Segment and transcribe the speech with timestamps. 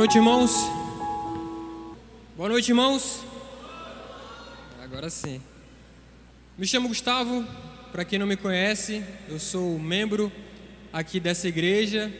[0.00, 0.52] noite, irmãos.
[2.34, 3.20] Boa noite, irmãos.
[4.82, 5.42] Agora sim.
[6.56, 7.46] Me chamo Gustavo,
[7.92, 10.32] para quem não me conhece, eu sou membro
[10.90, 12.10] aqui dessa igreja.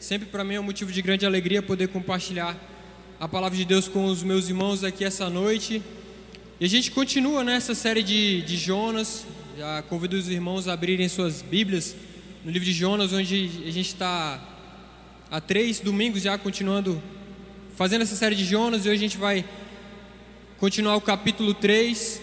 [0.00, 2.58] Sempre para mim é um motivo de grande alegria poder compartilhar
[3.20, 5.80] a palavra de Deus com os meus irmãos aqui essa noite.
[6.58, 9.24] E a gente continua nessa série de, de Jonas.
[9.56, 11.94] Já convido os irmãos a abrirem suas Bíblias
[12.44, 14.51] no livro de Jonas, onde a gente está
[15.32, 17.02] há três domingos já continuando
[17.74, 19.42] fazendo essa série de Jonas e hoje a gente vai
[20.58, 22.20] continuar o capítulo 3.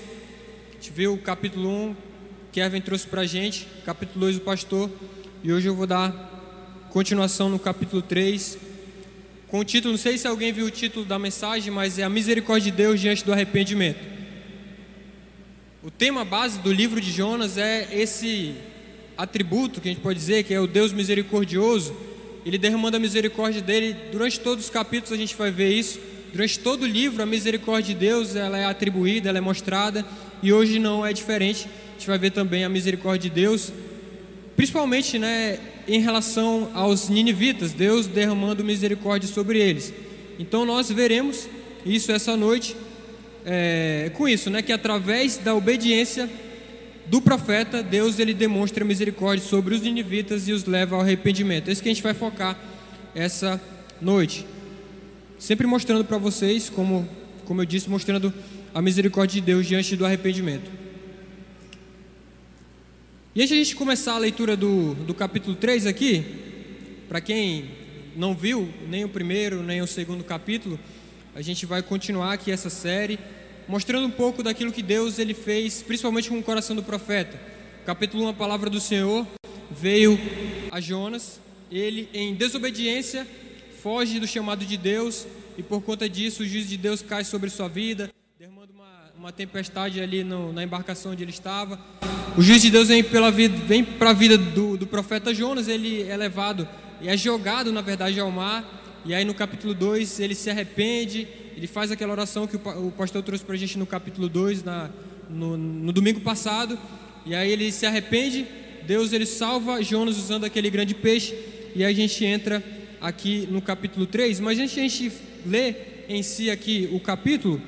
[0.70, 1.96] A gente viu o capítulo 1,
[2.52, 4.92] Kevin trouxe para a gente, capítulo 2 o pastor,
[5.44, 8.60] e hoje eu vou dar continuação no capítulo 3,
[9.48, 12.10] com o título, não sei se alguém viu o título da mensagem, mas é a
[12.10, 14.06] misericórdia de Deus diante do arrependimento.
[15.82, 18.54] O tema base do livro de Jonas é esse
[19.18, 22.09] atributo que a gente pode dizer que é o Deus misericordioso.
[22.46, 26.00] Ele derramando a misericórdia dele durante todos os capítulos a gente vai ver isso.
[26.32, 30.06] Durante todo o livro a misericórdia de Deus ela é atribuída, ela é mostrada
[30.42, 31.68] e hoje não é diferente.
[31.68, 33.74] A gente vai ver também a misericórdia de Deus,
[34.56, 39.94] principalmente, né, em relação aos ninivitas, Deus derramando misericórdia sobre eles.
[40.38, 41.50] Então nós veremos
[41.86, 42.76] isso essa noite
[43.46, 46.30] é, com isso, né, que através da obediência
[47.10, 51.68] do profeta, Deus ele demonstra misericórdia sobre os ninivitas e os leva ao arrependimento.
[51.68, 52.56] É isso que a gente vai focar
[53.16, 53.60] essa
[54.00, 54.46] noite.
[55.40, 57.10] Sempre mostrando para vocês, como,
[57.46, 58.32] como eu disse, mostrando
[58.74, 60.70] a misericórdia de Deus diante do arrependimento.
[63.34, 66.24] E antes de a gente começar a leitura do, do capítulo 3 aqui,
[67.08, 67.72] para quem
[68.16, 70.80] não viu nem o primeiro nem o segundo capítulo,
[71.34, 73.18] a gente vai continuar aqui essa série
[73.70, 77.40] mostrando um pouco daquilo que Deus ele fez, principalmente com o coração do profeta.
[77.86, 79.28] Capítulo 1, a palavra do Senhor
[79.70, 80.20] veio
[80.72, 81.40] a Jonas,
[81.72, 83.28] ele em desobediência
[83.84, 87.52] foge do chamado de Deus e por conta disso o juízo de Deus cai sobre
[87.52, 88.10] sua vida,
[88.40, 91.80] derramando uma, uma tempestade ali no, na embarcação onde ele estava.
[92.36, 95.68] O juízo de Deus vem pela vida, vem para a vida do, do profeta Jonas,
[95.68, 96.68] ele é levado
[97.00, 98.78] e é jogado na verdade ao mar.
[99.06, 101.28] E aí no capítulo 2 ele se arrepende,
[101.60, 104.90] ele faz aquela oração que o pastor trouxe para a gente no capítulo 2, na,
[105.30, 106.80] no, no, domingo passado,
[107.26, 108.48] e aí ele se arrepende,
[108.88, 111.36] Deus ele salva Jonas usando aquele grande peixe,
[111.76, 112.64] e a gente entra
[113.02, 115.12] aqui no capítulo 3, mas antes de a gente
[115.46, 117.62] ler em si aqui o capítulo,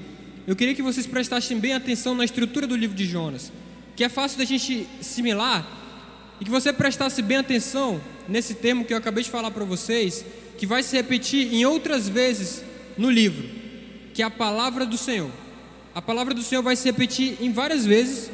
[0.47, 3.51] eu queria que vocês prestassem bem atenção na estrutura do livro de Jonas,
[3.93, 5.67] que é fácil da gente assimilar,
[6.39, 10.25] e que você prestasse bem atenção nesse termo que eu acabei de falar para vocês,
[10.57, 12.63] que vai se repetir em outras vezes
[12.97, 13.60] no livro
[14.13, 15.31] que a palavra do Senhor.
[15.93, 18.31] A palavra do Senhor vai se repetir em várias vezes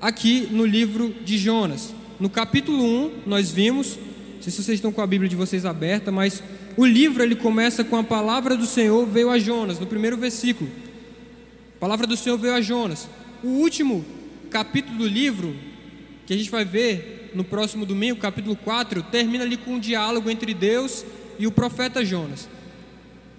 [0.00, 1.94] aqui no livro de Jonas.
[2.18, 3.96] No capítulo 1, nós vimos,
[4.36, 6.42] não sei se vocês estão com a Bíblia de vocês aberta, mas
[6.76, 10.70] o livro ele começa com a palavra do Senhor veio a Jonas, no primeiro versículo.
[11.76, 13.08] A palavra do Senhor veio a Jonas.
[13.42, 14.04] O último
[14.50, 15.56] capítulo do livro,
[16.26, 20.30] que a gente vai ver no próximo domingo, capítulo 4, termina ali com um diálogo
[20.30, 21.04] entre Deus
[21.38, 22.48] e o profeta Jonas.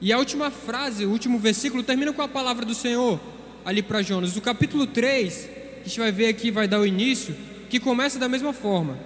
[0.03, 3.17] E a última frase, o último versículo, termina com a palavra do Senhor
[3.63, 4.35] ali para Jonas.
[4.35, 5.49] O capítulo 3,
[5.79, 7.33] a gente vai ver aqui, vai dar o início,
[7.69, 8.99] que começa da mesma forma.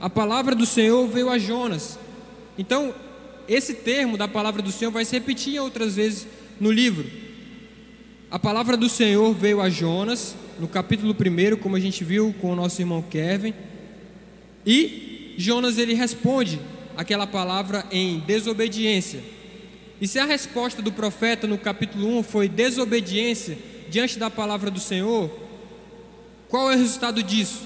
[0.00, 1.98] A palavra do Senhor veio a Jonas.
[2.56, 2.94] Então,
[3.46, 6.26] esse termo da palavra do Senhor vai se repetir outras vezes
[6.58, 7.04] no livro.
[8.30, 12.52] A palavra do Senhor veio a Jonas, no capítulo 1, como a gente viu com
[12.52, 13.52] o nosso irmão Kevin.
[14.64, 16.58] E Jonas ele responde
[16.96, 19.36] aquela palavra em desobediência.
[20.00, 23.58] E se a resposta do profeta no capítulo 1 foi desobediência
[23.90, 25.30] diante da palavra do Senhor,
[26.48, 27.62] qual é o resultado disso?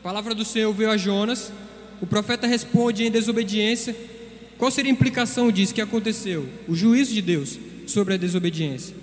[0.00, 1.52] A palavra do Senhor veio a Jonas,
[2.00, 3.96] o profeta responde em desobediência.
[4.58, 6.48] Qual seria a implicação disso que aconteceu?
[6.68, 8.94] O juízo de Deus sobre a desobediência.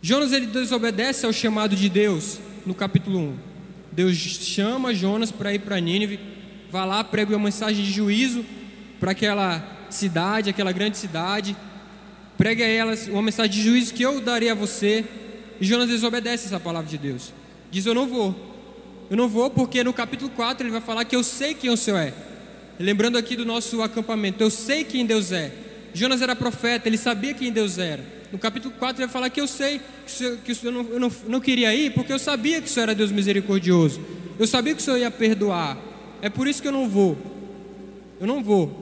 [0.00, 3.36] Jonas ele desobedece ao chamado de Deus no capítulo 1.
[3.92, 6.18] Deus chama Jonas para ir para Nínive,
[6.70, 8.44] vai lá, prega uma mensagem de juízo
[8.98, 9.60] para aquela
[9.94, 11.56] cidade, aquela grande cidade,
[12.36, 15.04] pregue a elas uma mensagem de juízo que eu darei a você.
[15.60, 17.32] E Jonas desobedece essa palavra de Deus.
[17.70, 18.52] Diz: Eu não vou.
[19.10, 21.76] Eu não vou porque no capítulo 4 ele vai falar que eu sei quem o
[21.76, 22.14] Senhor é.
[22.78, 25.52] Lembrando aqui do nosso acampamento, eu sei quem Deus é.
[25.94, 28.02] Jonas era profeta, ele sabia quem Deus era.
[28.32, 29.80] No capítulo 4 ele vai falar que eu sei
[30.42, 32.84] que, o Senhor, não, eu não, não queria ir porque eu sabia que o Senhor
[32.84, 34.00] era Deus misericordioso.
[34.38, 35.76] Eu sabia que o Senhor ia perdoar.
[36.22, 37.18] É por isso que eu não vou.
[38.18, 38.81] Eu não vou.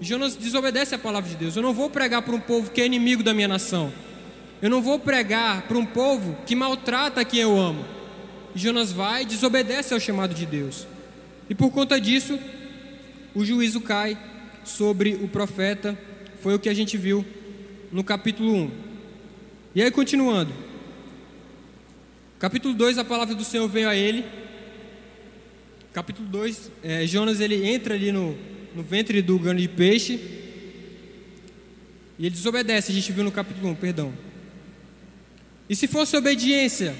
[0.00, 1.56] Jonas desobedece a palavra de Deus.
[1.56, 3.92] Eu não vou pregar para um povo que é inimigo da minha nação.
[4.62, 7.84] Eu não vou pregar para um povo que maltrata quem eu amo.
[8.54, 10.86] Jonas vai e desobedece ao chamado de Deus.
[11.48, 12.38] E por conta disso,
[13.34, 14.18] o juízo cai
[14.64, 15.98] sobre o profeta,
[16.40, 17.24] Foi o que a gente viu
[17.92, 18.70] no capítulo 1.
[19.74, 20.52] E aí, continuando.
[22.38, 24.24] Capítulo 2, a palavra do Senhor veio a ele.
[25.92, 28.38] Capítulo 2, é, Jonas ele entra ali no,
[28.74, 30.18] no ventre do gano de peixe.
[32.18, 34.12] E ele desobedece, a gente viu no capítulo 1, perdão.
[35.68, 36.94] E se fosse obediência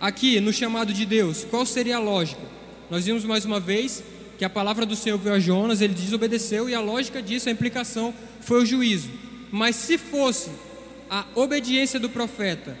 [0.00, 2.42] aqui no chamado de Deus, qual seria a lógica?
[2.90, 4.02] Nós vimos mais uma vez
[4.38, 7.52] que a palavra do Senhor veio a Jonas, ele desobedeceu e a lógica disso, a
[7.52, 9.10] implicação foi o juízo.
[9.50, 10.50] Mas se fosse
[11.08, 12.76] a obediência do profeta,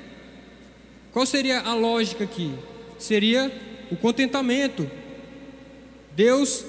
[1.12, 2.52] qual seria a lógica aqui?
[2.98, 3.52] Seria
[3.90, 4.90] o contentamento.
[6.16, 6.64] Deus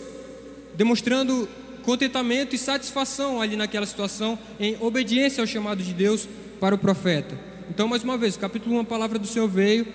[0.75, 1.47] demonstrando
[1.83, 6.27] contentamento e satisfação ali naquela situação, em obediência ao chamado de Deus
[6.59, 7.37] para o profeta.
[7.69, 9.87] Então, mais uma vez, capítulo 1, a palavra do Senhor veio,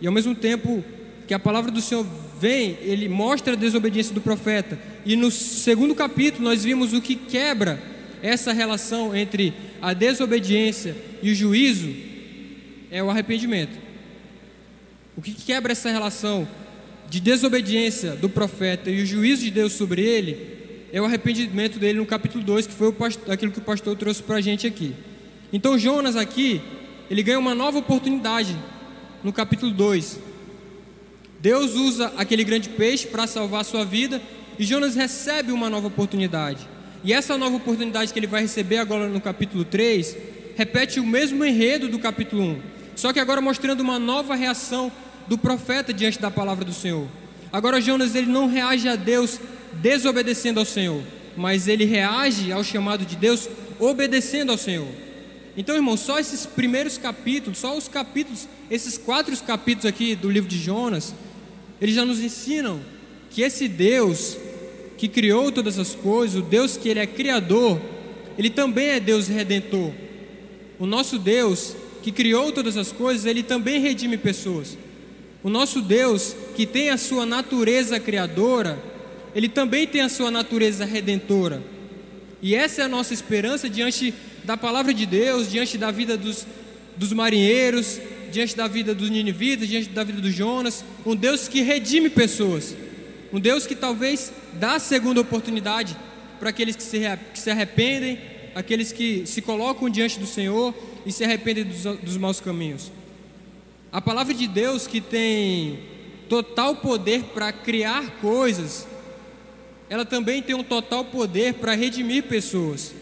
[0.00, 0.84] e ao mesmo tempo
[1.26, 2.06] que a palavra do Senhor
[2.38, 4.78] vem, ele mostra a desobediência do profeta.
[5.04, 7.80] E no segundo capítulo, nós vimos o que quebra
[8.22, 11.90] essa relação entre a desobediência e o juízo
[12.90, 13.76] é o arrependimento.
[15.16, 16.48] O que quebra essa relação
[17.08, 20.54] de desobediência do profeta e o juízo de Deus sobre ele
[20.92, 24.22] é o arrependimento dele no capítulo 2, que foi pastor, aquilo que o pastor trouxe
[24.22, 24.94] para a gente aqui.
[25.52, 26.60] Então Jonas aqui,
[27.10, 28.56] ele ganha uma nova oportunidade
[29.22, 30.20] no capítulo 2.
[31.40, 34.22] Deus usa aquele grande peixe para salvar a sua vida
[34.58, 36.66] e Jonas recebe uma nova oportunidade.
[37.02, 40.16] E essa nova oportunidade que ele vai receber agora no capítulo 3
[40.56, 42.60] repete o mesmo enredo do capítulo 1,
[42.94, 44.90] só que agora mostrando uma nova reação
[45.26, 47.06] do profeta diante da palavra do Senhor.
[47.52, 49.40] Agora Jonas ele não reage a Deus
[49.74, 51.02] desobedecendo ao Senhor,
[51.36, 53.48] mas ele reage ao chamado de Deus
[53.78, 54.88] obedecendo ao Senhor.
[55.56, 60.48] Então, irmão, só esses primeiros capítulos, só os capítulos, esses quatro capítulos aqui do livro
[60.48, 61.14] de Jonas,
[61.80, 62.80] eles já nos ensinam
[63.30, 64.36] que esse Deus
[64.96, 67.80] que criou todas as coisas, o Deus que ele é criador,
[68.36, 69.92] ele também é Deus redentor.
[70.78, 74.76] O nosso Deus que criou todas as coisas, ele também redime pessoas.
[75.44, 78.82] O nosso Deus, que tem a sua natureza criadora,
[79.34, 81.62] ele também tem a sua natureza redentora.
[82.40, 86.46] E essa é a nossa esperança diante da palavra de Deus, diante da vida dos,
[86.96, 88.00] dos marinheiros,
[88.32, 90.82] diante da vida dos ninivitas, diante da vida dos Jonas.
[91.04, 92.74] Um Deus que redime pessoas.
[93.30, 95.94] Um Deus que talvez dá a segunda oportunidade
[96.40, 97.00] para aqueles que se,
[97.34, 98.18] que se arrependem,
[98.54, 100.74] aqueles que se colocam diante do Senhor
[101.04, 102.90] e se arrependem dos, dos maus caminhos.
[103.94, 105.78] A palavra de Deus que tem
[106.28, 108.88] total poder para criar coisas,
[109.88, 112.92] ela também tem um total poder para redimir pessoas.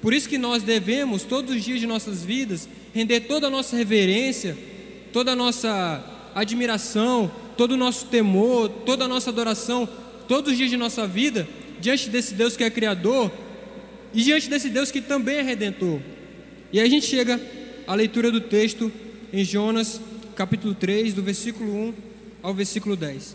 [0.00, 3.76] Por isso que nós devemos, todos os dias de nossas vidas, render toda a nossa
[3.76, 4.56] reverência,
[5.12, 9.88] toda a nossa admiração, todo o nosso temor, toda a nossa adoração,
[10.28, 11.48] todos os dias de nossa vida,
[11.80, 13.32] diante desse Deus que é Criador
[14.14, 15.98] e diante desse Deus que também é Redentor.
[16.72, 17.40] E aí a gente chega
[17.84, 18.92] à leitura do texto
[19.32, 20.00] em Jonas
[20.36, 21.94] capítulo 3, do versículo 1
[22.42, 23.34] ao versículo 10.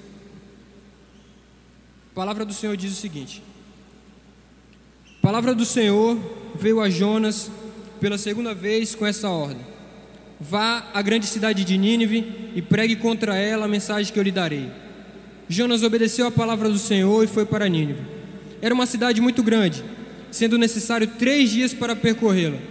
[2.12, 3.42] A palavra do Senhor diz o seguinte:
[5.18, 6.16] A palavra do Senhor
[6.56, 7.50] veio a Jonas
[8.00, 9.66] pela segunda vez com essa ordem:
[10.40, 14.32] Vá à grande cidade de Nínive e pregue contra ela a mensagem que eu lhe
[14.32, 14.70] darei.
[15.50, 18.04] Jonas obedeceu à palavra do Senhor e foi para Nínive.
[18.62, 19.84] Era uma cidade muito grande,
[20.30, 22.71] sendo necessário três dias para percorrê-la.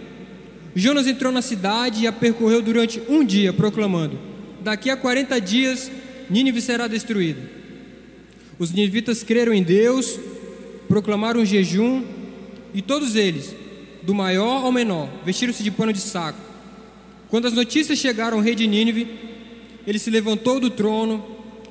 [0.75, 4.17] Jonas entrou na cidade e a percorreu durante um dia, proclamando:
[4.61, 5.91] Daqui a 40 dias,
[6.29, 7.41] Nínive será destruída.
[8.57, 10.19] Os ninivitas creram em Deus,
[10.87, 12.05] proclamaram um jejum,
[12.73, 13.53] e todos eles,
[14.03, 16.39] do maior ao menor, vestiram-se de pano de saco.
[17.29, 19.07] Quando as notícias chegaram ao rei de Nínive,
[19.85, 21.25] ele se levantou do trono,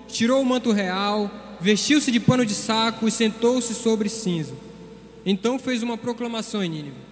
[0.08, 4.52] tirou o manto real, vestiu-se de pano de saco e sentou-se sobre cinza.
[5.24, 7.09] Então fez uma proclamação em Nínive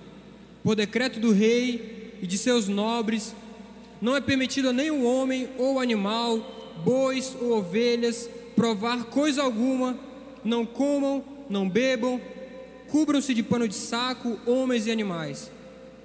[0.69, 3.35] por decreto do rei e de seus nobres,
[4.03, 9.99] não é permitido a nenhum homem ou animal, bois ou ovelhas, provar coisa alguma,
[10.45, 12.21] não comam, não bebam,
[12.91, 15.51] cubram-se de pano de saco, homens e animais.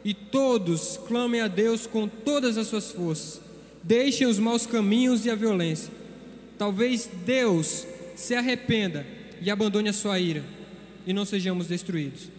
[0.01, 3.41] E todos clamem a Deus com todas as suas forças.
[3.83, 5.91] Deixem os maus caminhos e a violência.
[6.57, 9.05] Talvez Deus se arrependa
[9.41, 10.41] e abandone a sua ira,
[11.05, 12.29] e não sejamos destruídos.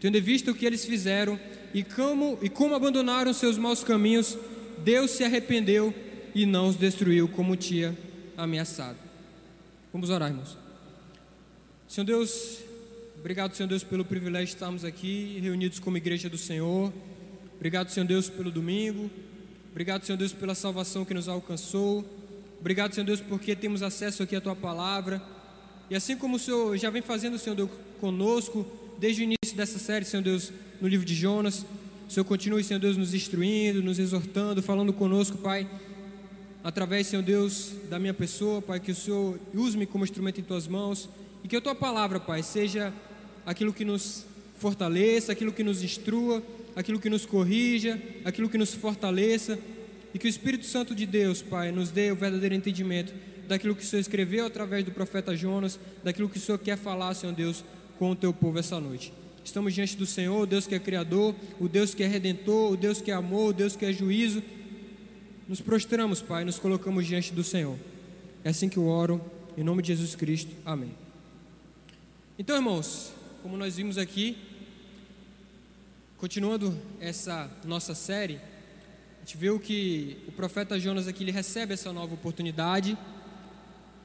[0.00, 1.38] Tendo visto o que eles fizeram,
[1.72, 4.36] e como, e como abandonaram seus maus caminhos,
[4.78, 5.94] Deus se arrependeu
[6.34, 7.96] e não os destruiu como tinha
[8.36, 8.96] ameaçado.
[9.92, 10.56] Vamos orar, irmãos.
[11.88, 12.58] Senhor Deus,
[13.18, 16.92] obrigado, Senhor Deus, pelo privilégio de estarmos aqui reunidos como igreja do Senhor.
[17.56, 19.10] Obrigado, Senhor Deus, pelo domingo.
[19.70, 22.04] Obrigado, Senhor Deus, pela salvação que nos alcançou.
[22.58, 25.22] Obrigado, Senhor Deus, porque temos acesso aqui à tua palavra.
[25.88, 28.64] E assim como o Senhor já vem fazendo, Senhor Deus, conosco,
[29.00, 31.64] desde o início dessa série, Senhor Deus, no livro de Jonas.
[32.06, 35.66] O Senhor continue, Senhor Deus, nos instruindo, nos exortando, falando conosco, Pai,
[36.62, 40.68] através, Senhor Deus, da minha pessoa, Pai, que o Senhor use-me como instrumento em tuas
[40.68, 41.08] mãos
[41.42, 42.92] e que a tua palavra, Pai, seja
[43.46, 44.26] aquilo que nos
[44.58, 46.42] fortaleça, aquilo que nos instrua,
[46.76, 49.58] aquilo que nos corrija, aquilo que nos fortaleça
[50.12, 53.14] e que o Espírito Santo de Deus, Pai, nos dê o verdadeiro entendimento
[53.48, 57.14] daquilo que o Senhor escreveu através do profeta Jonas, daquilo que o Senhor quer falar,
[57.14, 57.64] Senhor Deus,
[58.00, 59.12] com o teu povo essa noite.
[59.44, 62.76] Estamos diante do Senhor, o Deus que é Criador, o Deus que é Redentor, o
[62.76, 64.42] Deus que é amor, o Deus que é juízo.
[65.46, 67.76] Nos prostramos, Pai, nos colocamos diante do Senhor.
[68.42, 69.20] É assim que eu oro,
[69.54, 70.50] em nome de Jesus Cristo.
[70.64, 70.94] Amém.
[72.38, 74.38] Então, irmãos, como nós vimos aqui,
[76.16, 81.92] continuando essa nossa série, a gente viu que o profeta Jonas aqui ele recebe essa
[81.92, 82.96] nova oportunidade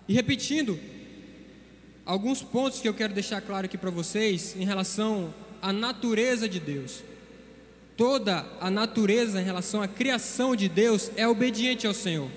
[0.06, 0.78] e repetindo
[2.06, 6.60] alguns pontos que eu quero deixar claro aqui para vocês em relação à natureza de
[6.60, 7.04] Deus.
[7.98, 12.30] Toda a natureza em relação à criação de Deus é obediente ao Senhor,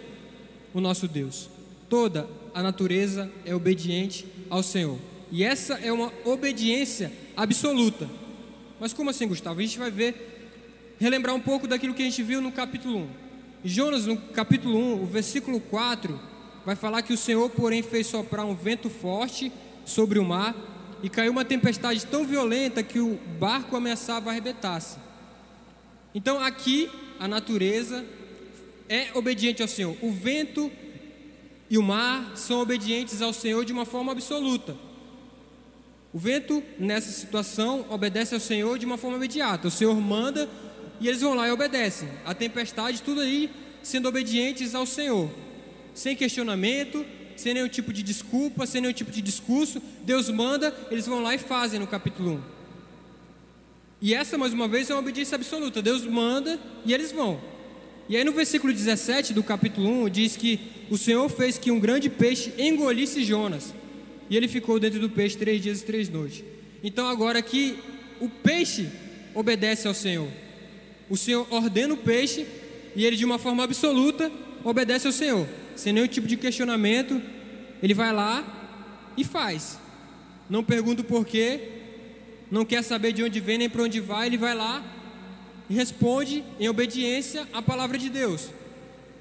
[0.73, 1.51] o nosso Deus.
[1.89, 4.99] Toda a natureza é obediente ao Senhor.
[5.31, 8.09] E essa é uma obediência absoluta.
[8.81, 9.59] Mas como assim, Gustavo?
[9.59, 13.09] A gente vai ver, relembrar um pouco daquilo que a gente viu no capítulo 1.
[13.65, 16.19] Jonas, no capítulo 1, o versículo 4,
[16.69, 19.51] vai falar que o Senhor, porém, fez soprar um vento forte
[19.87, 20.55] sobre o mar
[21.03, 24.99] e caiu uma tempestade tão violenta que o barco ameaçava arrebentar-se.
[26.15, 28.05] Então, aqui, a natureza
[28.87, 29.97] é obediente ao Senhor.
[30.03, 30.71] O vento
[31.71, 34.77] e o mar são obedientes ao Senhor de uma forma absoluta.
[36.13, 39.69] O vento, nessa situação, obedece ao Senhor de uma forma imediata.
[39.69, 40.47] O Senhor manda
[41.01, 42.11] e eles vão lá e obedecem.
[42.27, 43.51] A tempestade, tudo aí
[43.83, 45.48] sendo obedientes ao Senhor
[45.99, 47.05] sem questionamento,
[47.37, 49.83] sem nenhum tipo de desculpa, sem nenhum tipo de discurso.
[50.05, 52.41] Deus manda, eles vão lá e fazem no capítulo 1.
[54.01, 55.83] E essa, mais uma vez, é uma obediência absoluta.
[55.83, 57.41] Deus manda e eles vão.
[58.09, 61.81] E aí no versículo 17 do capítulo 1 diz que o Senhor fez que um
[61.81, 63.75] grande peixe engolisse Jonas.
[64.31, 66.45] E ele ficou dentro do peixe três dias e três noites.
[66.83, 67.77] Então agora aqui
[68.21, 68.89] o peixe
[69.35, 70.29] obedece ao Senhor.
[71.11, 72.47] O Senhor ordena o peixe
[72.95, 74.31] e ele de uma forma absoluta
[74.63, 75.47] obedece ao Senhor
[75.79, 77.23] sem nenhum tipo de questionamento,
[77.81, 78.45] ele vai lá
[79.17, 79.79] e faz.
[80.51, 81.61] Não pergunta o porquê,
[82.51, 84.83] não quer saber de onde vem nem para onde vai, ele vai lá
[85.71, 88.49] e responde em obediência à palavra de Deus.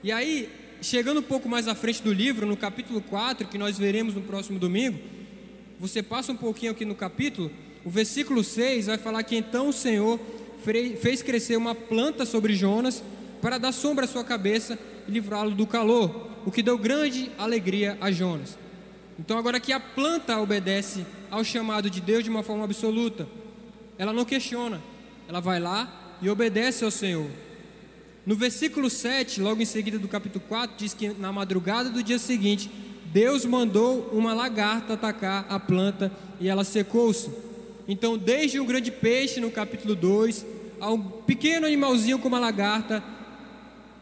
[0.04, 0.50] E aí,
[0.82, 4.22] chegando um pouco mais à frente do livro, no capítulo 4, que nós veremos no
[4.22, 4.98] próximo domingo,
[5.80, 7.52] você passa um pouquinho aqui no capítulo,
[7.86, 10.20] o versículo 6 vai falar que então o Senhor
[11.00, 13.04] fez crescer uma planta sobre Jonas
[13.42, 17.98] para dar sombra à sua cabeça e livrá-lo do calor o que deu grande alegria
[18.00, 18.58] a Jonas.
[19.20, 23.28] Então, agora que a planta obedece ao chamado de Deus de uma forma absoluta,
[23.98, 24.82] ela não questiona,
[25.28, 27.30] ela vai lá e obedece ao Senhor.
[28.26, 32.20] No versículo 7, logo em seguida do capítulo 4, diz que na madrugada do dia
[32.20, 32.70] seguinte,
[33.06, 37.30] Deus mandou uma lagarta atacar a planta e ela secou-se.
[37.88, 40.46] Então, desde um grande peixe no capítulo 2,
[40.80, 43.04] a um pequeno animalzinho como a lagarta,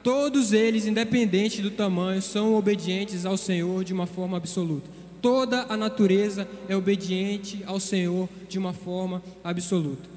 [0.05, 4.87] Todos eles, independente do tamanho, são obedientes ao Senhor de uma forma absoluta.
[5.19, 10.07] Toda a natureza é obediente ao Senhor de uma forma absoluta.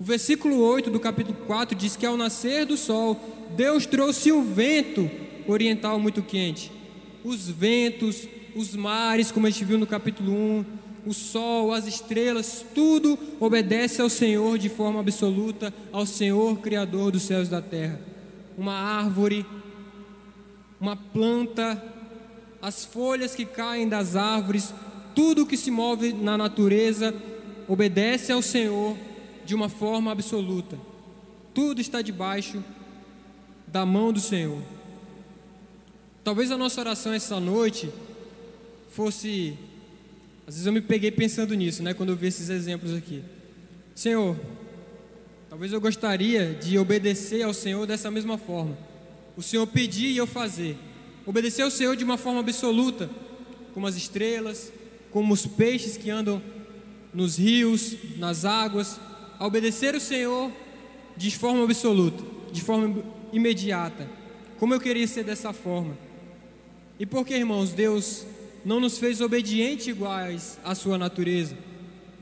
[0.00, 3.16] O versículo 8 do capítulo 4 diz que ao nascer do sol,
[3.56, 5.08] Deus trouxe um vento
[5.46, 6.72] oriental muito quente.
[7.22, 8.26] Os ventos,
[8.56, 10.64] os mares, como a gente viu no capítulo 1,
[11.06, 17.22] o sol, as estrelas, tudo obedece ao Senhor de forma absoluta, ao Senhor Criador dos
[17.22, 18.15] céus e da terra
[18.56, 19.44] uma árvore,
[20.80, 21.82] uma planta,
[22.60, 24.72] as folhas que caem das árvores,
[25.14, 27.14] tudo que se move na natureza
[27.68, 28.96] obedece ao Senhor
[29.44, 30.78] de uma forma absoluta.
[31.54, 32.62] Tudo está debaixo
[33.66, 34.62] da mão do Senhor.
[36.22, 37.90] Talvez a nossa oração essa noite
[38.90, 39.56] fosse.
[40.46, 41.94] Às vezes eu me peguei pensando nisso, né?
[41.94, 43.22] Quando eu vi esses exemplos aqui.
[43.94, 44.36] Senhor,
[45.56, 48.76] Talvez eu gostaria de obedecer ao Senhor dessa mesma forma.
[49.34, 50.76] O Senhor pedir e eu fazer.
[51.24, 53.08] Obedecer ao Senhor de uma forma absoluta,
[53.72, 54.70] como as estrelas,
[55.10, 56.42] como os peixes que andam
[57.10, 59.00] nos rios, nas águas.
[59.38, 60.52] A obedecer ao Senhor
[61.16, 62.22] de forma absoluta,
[62.52, 64.06] de forma imediata.
[64.58, 65.96] Como eu queria ser dessa forma.
[67.00, 68.26] E por que, irmãos, Deus
[68.62, 71.56] não nos fez obedientes iguais à sua natureza?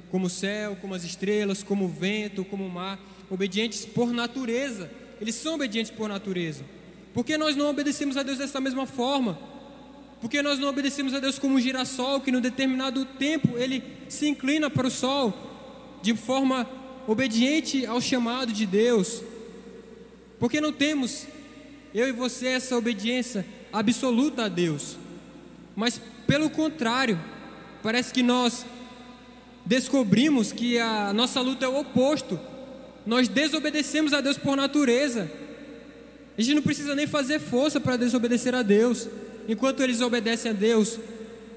[0.08, 2.96] Como o céu, como as estrelas, como o vento, como o mar
[3.30, 4.90] obedientes por natureza.
[5.20, 6.64] Eles são obedientes por natureza.
[7.12, 9.38] Por que nós não obedecemos a Deus dessa mesma forma?
[10.20, 13.82] Por que nós não obedecemos a Deus como um girassol que, no determinado tempo, ele
[14.08, 15.32] se inclina para o sol
[16.02, 16.68] de forma
[17.06, 19.22] obediente ao chamado de Deus.
[20.38, 21.26] Porque não temos,
[21.94, 24.96] eu e você, essa obediência absoluta a Deus.
[25.76, 27.20] Mas, pelo contrário,
[27.82, 28.64] parece que nós
[29.64, 32.38] descobrimos que a nossa luta é o oposto.
[33.06, 35.30] Nós desobedecemos a Deus por natureza.
[36.36, 39.08] A gente não precisa nem fazer força para desobedecer a Deus.
[39.48, 40.98] Enquanto eles obedecem a Deus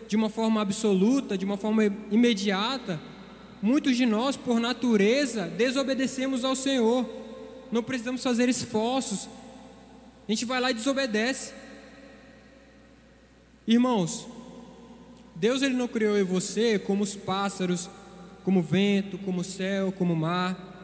[0.08, 3.00] de uma forma absoluta, de uma forma imediata,
[3.62, 7.06] muitos de nós, por natureza, desobedecemos ao Senhor.
[7.72, 9.27] Não precisamos fazer esforços.
[10.27, 11.54] A gente vai lá e desobedece.
[13.66, 14.27] Irmãos,
[15.36, 17.89] Deus ele não criou eu e você como os pássaros,
[18.44, 20.76] como o vento, como o céu, como o mar.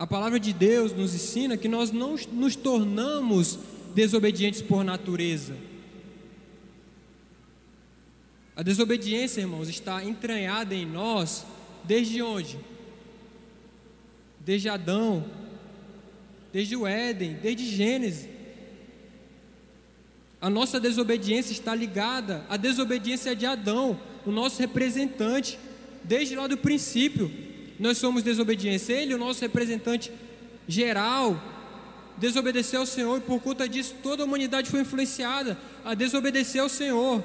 [0.00, 3.58] A palavra de Deus nos ensina que nós não nos tornamos
[3.94, 5.54] desobedientes por natureza.
[8.56, 11.44] A desobediência, irmãos, está entranhada em nós
[11.84, 12.58] desde onde?
[14.40, 15.22] Desde Adão,
[16.50, 18.26] desde o Éden, desde Gênesis.
[20.40, 25.58] A nossa desobediência está ligada à desobediência de Adão, o nosso representante,
[26.02, 27.49] desde lá do princípio.
[27.80, 28.86] Nós somos desobedientes.
[28.90, 30.12] Ele, o nosso representante
[30.68, 31.42] geral,
[32.18, 36.68] desobedeceu ao Senhor e por conta disso toda a humanidade foi influenciada a desobedecer ao
[36.68, 37.24] Senhor.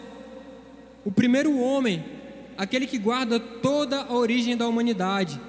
[1.03, 2.05] O primeiro homem,
[2.57, 5.39] aquele que guarda toda a origem da humanidade,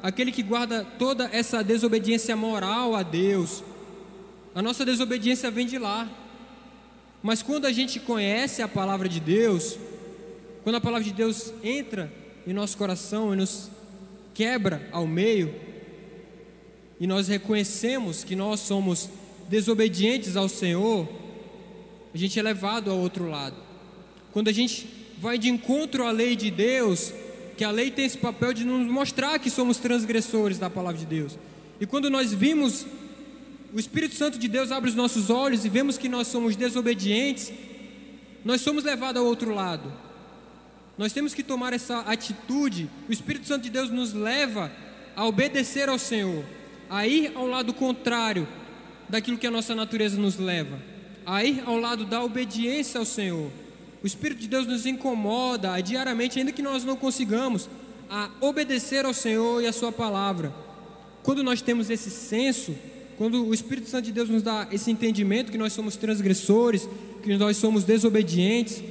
[0.00, 3.64] aquele que guarda toda essa desobediência moral a Deus.
[4.54, 6.08] A nossa desobediência vem de lá.
[7.20, 9.76] Mas quando a gente conhece a palavra de Deus,
[10.62, 12.12] quando a palavra de Deus entra
[12.46, 13.70] em nosso coração e nos
[14.34, 15.54] quebra ao meio,
[17.00, 19.10] e nós reconhecemos que nós somos
[19.48, 21.08] desobedientes ao Senhor,
[22.14, 23.56] a gente é levado ao outro lado.
[24.32, 24.86] Quando a gente
[25.18, 27.12] vai de encontro à lei de Deus,
[27.56, 31.06] que a lei tem esse papel de nos mostrar que somos transgressores da palavra de
[31.06, 31.38] Deus.
[31.80, 32.86] E quando nós vimos
[33.72, 37.50] o Espírito Santo de Deus abre os nossos olhos e vemos que nós somos desobedientes,
[38.44, 39.90] nós somos levados ao outro lado.
[40.96, 42.88] Nós temos que tomar essa atitude.
[43.08, 44.70] O Espírito Santo de Deus nos leva
[45.16, 46.44] a obedecer ao Senhor,
[46.88, 48.46] a ir ao lado contrário
[49.08, 50.78] daquilo que a nossa natureza nos leva,
[51.26, 53.50] a ir ao lado da obediência ao Senhor.
[54.02, 57.68] O Espírito de Deus nos incomoda diariamente, ainda que nós não consigamos,
[58.10, 60.52] a obedecer ao Senhor e a Sua palavra.
[61.22, 62.74] Quando nós temos esse senso,
[63.16, 66.88] quando o Espírito Santo de Deus nos dá esse entendimento que nós somos transgressores,
[67.22, 68.82] que nós somos desobedientes,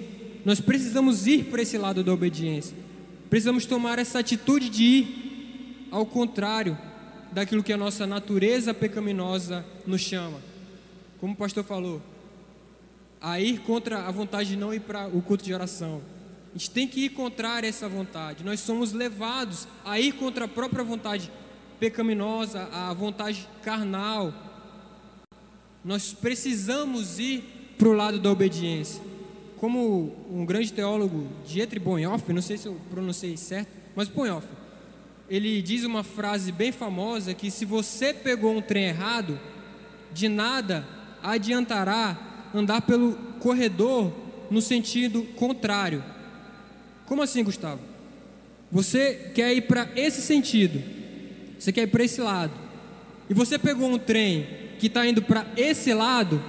[0.43, 2.75] nós precisamos ir para esse lado da obediência.
[3.29, 6.77] Precisamos tomar essa atitude de ir ao contrário
[7.31, 10.39] daquilo que a nossa natureza pecaminosa nos chama.
[11.19, 12.01] Como o pastor falou,
[13.21, 16.01] a ir contra a vontade de não ir para o culto de oração.
[16.53, 18.43] A gente tem que ir contrário a essa vontade.
[18.43, 21.31] Nós somos levados a ir contra a própria vontade
[21.79, 24.33] pecaminosa, a vontade carnal.
[25.85, 27.43] Nós precisamos ir
[27.77, 29.10] para o lado da obediência.
[29.61, 34.57] Como um grande teólogo, Dietrich Bonhoeffer, não sei se eu pronunciei certo, mas Bonhoeffer,
[35.29, 39.39] ele diz uma frase bem famosa que se você pegou um trem errado,
[40.11, 40.83] de nada
[41.21, 44.11] adiantará andar pelo corredor
[44.49, 46.03] no sentido contrário.
[47.05, 47.81] Como assim, Gustavo?
[48.71, 50.81] Você quer ir para esse sentido,
[51.59, 52.53] você quer ir para esse lado,
[53.29, 54.47] e você pegou um trem
[54.79, 56.43] que está indo para esse lado,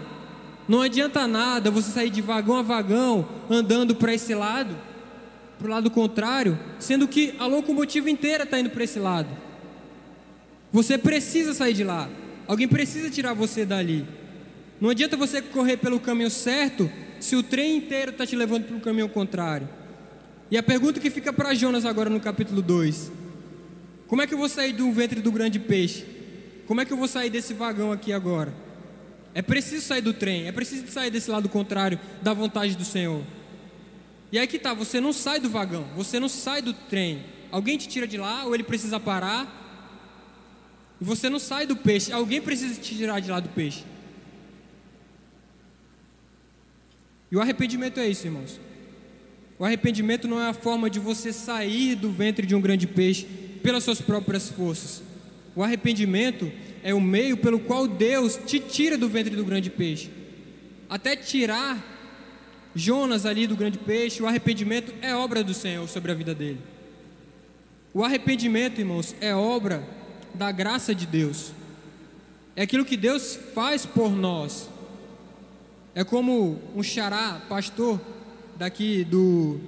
[0.69, 4.77] não adianta nada você sair de vagão a vagão andando para esse lado,
[5.59, 9.29] para o lado contrário, sendo que a locomotiva inteira está indo para esse lado.
[10.73, 12.09] Você precisa sair de lá,
[12.47, 14.07] alguém precisa tirar você dali.
[14.81, 18.77] Não adianta você correr pelo caminho certo se o trem inteiro está te levando para
[18.77, 19.69] o caminho contrário.
[20.51, 23.13] E a pergunta que fica para Jonas agora no capítulo 2:
[24.07, 26.05] como é que eu vou sair do ventre do grande peixe?
[26.67, 28.53] Como é que eu vou sair desse vagão aqui agora?
[29.35, 33.23] É preciso sair do trem, é preciso sair desse lado contrário da vontade do Senhor.
[34.31, 37.25] E aí que tá, você não sai do vagão, você não sai do trem.
[37.51, 39.61] Alguém te tira de lá ou ele precisa parar.
[41.01, 43.85] E você não sai do peixe, alguém precisa te tirar de lá do peixe.
[47.31, 48.61] E o arrependimento é isso, irmãos.
[49.59, 53.27] O arrependimento não é a forma de você sair do ventre de um grande peixe,
[53.63, 55.03] pelas suas próprias forças.
[55.55, 56.51] O arrependimento
[56.83, 60.11] é o meio pelo qual Deus te tira do ventre do grande peixe.
[60.89, 61.83] Até tirar
[62.75, 66.59] Jonas ali do grande peixe, o arrependimento é obra do Senhor sobre a vida dele.
[67.95, 69.87] O arrependimento, irmãos, é obra
[70.35, 71.53] da graça de Deus.
[72.57, 74.69] É aquilo que Deus faz por nós.
[75.95, 78.01] É como um xará, pastor
[78.57, 79.61] daqui do,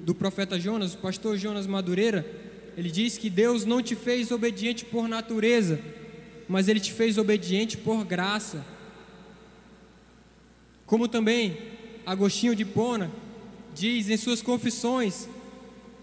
[0.00, 2.24] do profeta Jonas, o pastor Jonas Madureira,
[2.76, 5.80] ele diz que Deus não te fez obediente por natureza,
[6.52, 8.62] mas ele te fez obediente por graça.
[10.84, 11.56] Como também
[12.04, 13.10] Agostinho de Pona
[13.74, 15.26] diz em suas confissões: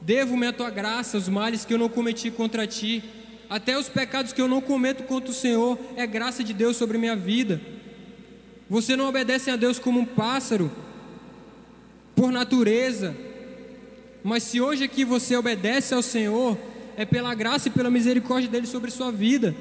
[0.01, 3.03] Devo-me a tua graça, os males que eu não cometi contra ti,
[3.47, 6.97] até os pecados que eu não cometo contra o Senhor, é graça de Deus sobre
[6.97, 7.61] minha vida.
[8.67, 10.71] Você não obedece a Deus como um pássaro,
[12.15, 13.15] por natureza,
[14.23, 16.57] mas se hoje aqui você obedece ao Senhor,
[16.97, 19.55] é pela graça e pela misericórdia dele sobre sua vida.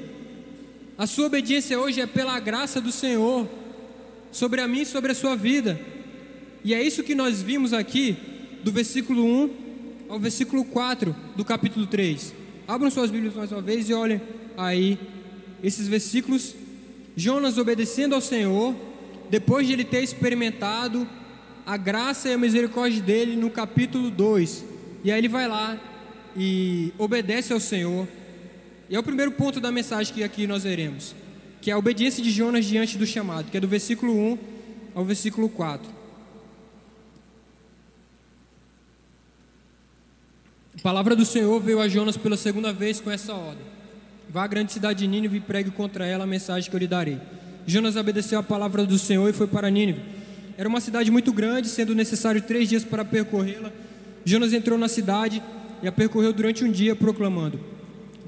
[0.99, 3.47] A sua obediência hoje é pela graça do Senhor
[4.33, 5.79] sobre a mim e sobre a sua vida.
[6.61, 8.17] E é isso que nós vimos aqui
[8.65, 9.49] do versículo 1
[10.09, 12.35] ao versículo 4 do capítulo 3.
[12.67, 14.21] Abram suas Bíblias mais uma vez e olhem
[14.57, 14.99] aí
[15.63, 16.53] esses versículos.
[17.15, 18.75] Jonas obedecendo ao Senhor,
[19.29, 21.07] depois de ele ter experimentado
[21.65, 24.65] a graça e a misericórdia dele no capítulo 2.
[25.05, 25.79] E aí ele vai lá
[26.35, 28.05] e obedece ao Senhor.
[28.89, 31.15] E é o primeiro ponto da mensagem que aqui nós veremos,
[31.61, 34.37] que é a obediência de Jonas diante do chamado, que é do versículo 1
[34.95, 35.89] ao versículo 4.
[40.77, 43.65] A palavra do Senhor veio a Jonas pela segunda vez com essa ordem:
[44.29, 46.87] Vá à grande cidade de Nínive e pregue contra ela a mensagem que eu lhe
[46.87, 47.19] darei.
[47.67, 50.19] Jonas obedeceu a palavra do Senhor e foi para Nínive
[50.59, 53.71] era uma cidade muito grande, sendo necessário três dias para percorrê-la.
[54.25, 55.41] Jonas entrou na cidade
[55.81, 57.57] e a percorreu durante um dia, proclamando: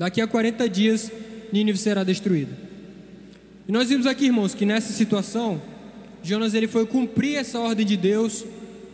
[0.02, 1.12] Daqui a 40 dias,
[1.54, 2.58] Nínive será destruída.
[3.68, 5.62] E nós vimos aqui, irmãos, que nessa situação,
[6.24, 8.44] Jonas ele foi cumprir essa ordem de Deus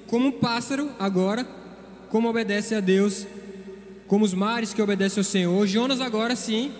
[0.06, 1.48] como um pássaro, agora,
[2.10, 3.26] como obedece a Deus,
[4.06, 5.65] como os mares que obedecem ao Senhor.
[5.65, 6.74] Jonas, agora sim,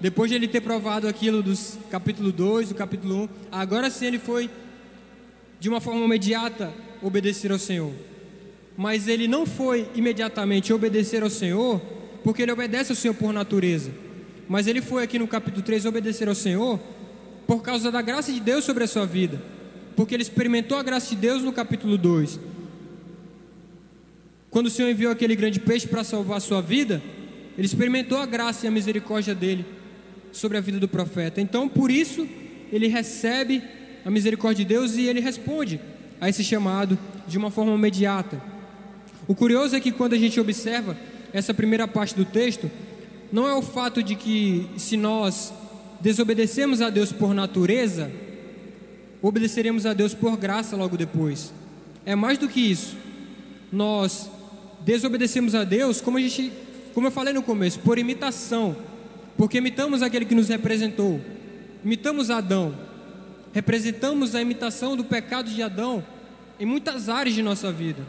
[0.00, 4.18] depois de ele ter provado aquilo dos capítulo 2, do capítulo 1, agora sim ele
[4.18, 4.48] foi
[5.60, 7.92] de uma forma imediata obedecer ao Senhor.
[8.74, 11.95] Mas ele não foi imediatamente obedecer ao Senhor,
[12.26, 13.92] porque ele obedece ao Senhor por natureza.
[14.48, 16.80] Mas ele foi aqui no capítulo 3 obedecer ao Senhor
[17.46, 19.40] por causa da graça de Deus sobre a sua vida.
[19.94, 22.40] Porque ele experimentou a graça de Deus no capítulo 2.
[24.50, 27.00] Quando o Senhor enviou aquele grande peixe para salvar a sua vida,
[27.56, 29.64] ele experimentou a graça e a misericórdia dele
[30.32, 31.40] sobre a vida do profeta.
[31.40, 32.26] Então, por isso,
[32.72, 33.62] ele recebe
[34.04, 35.78] a misericórdia de Deus e ele responde
[36.20, 38.42] a esse chamado de uma forma imediata.
[39.28, 40.96] O curioso é que quando a gente observa
[41.32, 42.70] essa primeira parte do texto,
[43.32, 45.52] não é o fato de que se nós
[46.00, 48.10] desobedecemos a Deus por natureza,
[49.20, 51.52] obedeceremos a Deus por graça logo depois.
[52.04, 52.96] É mais do que isso.
[53.72, 54.30] Nós
[54.84, 56.52] desobedecemos a Deus, como a gente,
[56.94, 58.76] como eu falei no começo, por imitação,
[59.36, 61.20] porque imitamos aquele que nos representou.
[61.84, 62.74] Imitamos Adão,
[63.52, 66.04] representamos a imitação do pecado de Adão
[66.58, 68.02] em muitas áreas de nossa vida.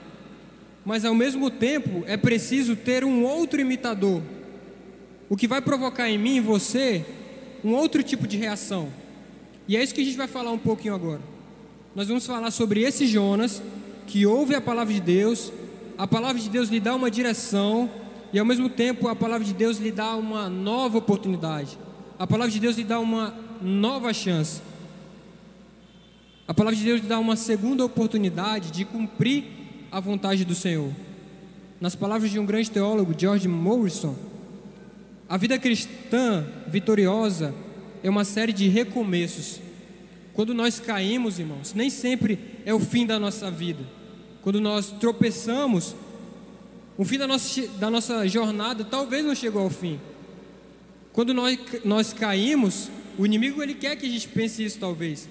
[0.88, 4.22] Mas ao mesmo tempo é preciso ter um outro imitador,
[5.28, 7.06] o que vai provocar em mim e você
[7.62, 8.88] um outro tipo de reação.
[9.68, 11.20] E é isso que a gente vai falar um pouquinho agora.
[11.94, 13.62] Nós vamos falar sobre esse Jonas
[14.08, 15.52] que ouve a palavra de Deus,
[15.98, 17.92] a palavra de Deus lhe dá uma direção
[18.32, 21.78] e ao mesmo tempo a palavra de Deus lhe dá uma nova oportunidade.
[22.18, 24.62] A palavra de Deus lhe dá uma nova chance.
[26.48, 29.57] A palavra de Deus dá uma segunda oportunidade de cumprir
[29.98, 30.92] a vontade do Senhor.
[31.82, 34.16] Nas palavras de um grande teólogo, George Morrison,
[35.28, 37.52] a vida cristã vitoriosa
[38.04, 39.60] é uma série de recomeços.
[40.36, 43.84] Quando nós caímos, irmãos, nem sempre é o fim da nossa vida.
[44.44, 45.96] Quando nós tropeçamos,
[46.96, 50.00] o fim da nossa, da nossa jornada talvez não chegou ao fim.
[51.12, 55.28] Quando nós, nós caímos, o inimigo ele quer que a gente pense isso talvez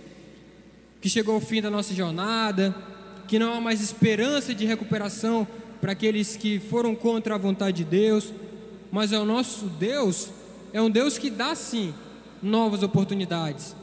[1.01, 2.75] que chegou ao fim da nossa jornada,
[3.27, 5.47] que não há mais esperança de recuperação
[5.81, 8.33] para aqueles que foram contra a vontade de Deus,
[8.91, 10.31] mas é o nosso Deus,
[10.73, 11.93] é um Deus que dá sim
[12.43, 13.75] novas oportunidades.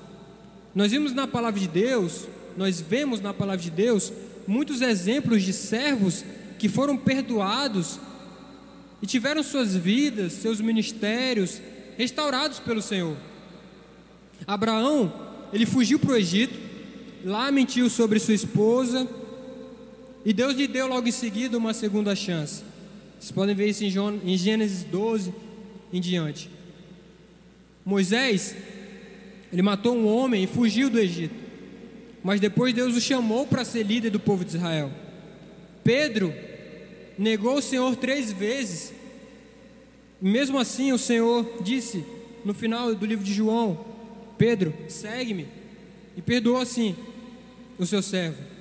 [0.73, 2.27] Nós vimos na palavra de Deus,
[2.58, 4.12] nós vemos na palavra de Deus
[4.47, 6.23] muitos exemplos de servos
[6.58, 7.99] que foram perdoados
[9.01, 11.62] e tiveram suas vidas, seus ministérios
[11.97, 13.17] restaurados pelo Senhor.
[14.47, 15.13] Abraão,
[15.51, 16.60] ele fugiu para o Egito,
[17.23, 19.08] lá mentiu sobre sua esposa,
[20.26, 22.64] e Deus lhe deu logo em seguida uma segunda chance.
[23.20, 25.34] Vocês podem ver isso em Gênesis 12
[25.92, 26.50] em diante.
[27.86, 28.56] Moisés,
[29.52, 31.36] ele matou um homem e fugiu do Egito.
[32.24, 34.92] Mas depois Deus o chamou para ser líder do povo de Israel.
[35.84, 36.34] Pedro
[37.18, 38.94] negou o Senhor três vezes.
[40.22, 42.06] Mesmo assim, o Senhor disse
[42.46, 43.86] no final do livro de João:
[44.38, 45.48] Pedro, segue-me.
[46.16, 46.96] E perdoou assim
[47.78, 48.53] o seu servo.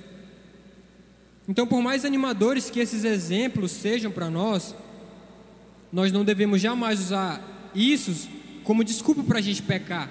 [1.47, 4.73] Então, por mais animadores que esses exemplos sejam para nós,
[5.91, 8.29] nós não devemos jamais usar isso
[8.63, 10.09] como desculpa para a gente pecar.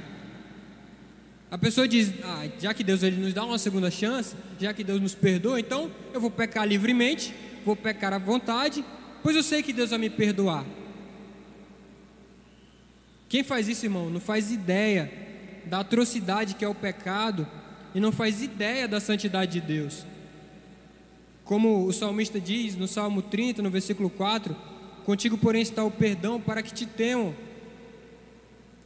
[1.51, 4.85] A pessoa diz: ah, já que Deus ele nos dá uma segunda chance, já que
[4.85, 8.85] Deus nos perdoa, então eu vou pecar livremente, vou pecar à vontade,
[9.23, 10.65] pois eu sei que Deus vai me perdoar.
[13.29, 15.11] Quem faz isso, irmão, não faz ideia
[15.65, 17.47] da atrocidade que é o pecado
[17.95, 20.05] e não faz ideia da santidade de Deus.
[21.45, 24.55] Como o salmista diz no Salmo 30, no versículo 4:
[25.05, 27.35] Contigo, porém, está o perdão para que te temam.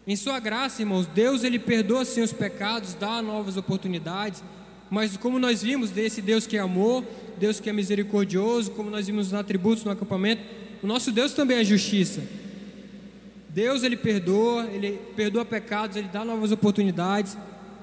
[0.06, 4.42] Em sua graça, irmãos, Deus ele perdoa sim os pecados, dá novas oportunidades,
[4.88, 7.04] mas como nós vimos desse Deus que é amor,
[7.38, 10.42] Deus que é misericordioso, como nós vimos nos atributos no acampamento,
[10.82, 12.22] o nosso Deus também é justiça.
[13.48, 17.36] Deus ele perdoa, ele perdoa pecados, ele dá novas oportunidades,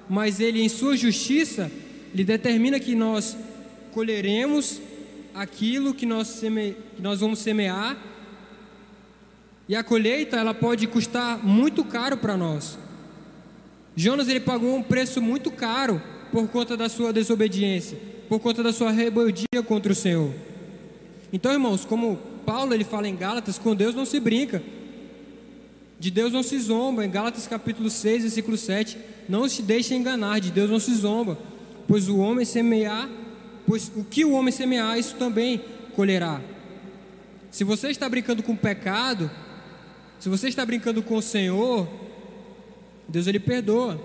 [0.10, 1.70] mas ele em sua justiça,
[2.14, 3.36] ele determina que nós
[3.94, 4.82] colheremos
[5.34, 6.76] aquilo que nós, seme...
[6.96, 7.98] que nós vamos semear,
[9.68, 12.78] e a colheita ela pode custar muito caro para nós.
[13.96, 16.02] Jonas ele pagou um preço muito caro
[16.32, 20.34] por conta da sua desobediência, por conta da sua rebeldia contra o Senhor.
[21.32, 24.62] Então, irmãos, como Paulo ele fala em Gálatas, com Deus não se brinca.
[26.00, 27.06] De Deus não se zomba.
[27.06, 28.98] Em Gálatas capítulo 6, versículo 7,
[29.30, 31.38] não se deixe enganar, de Deus não se zomba,
[31.88, 33.08] pois o homem semear,
[33.66, 35.64] pois o que o homem semear, isso também
[35.96, 36.42] colherá.
[37.52, 39.30] Se você está brincando com o pecado,
[40.20, 41.88] se você está brincando com o Senhor,
[43.08, 44.02] Deus ele perdoa.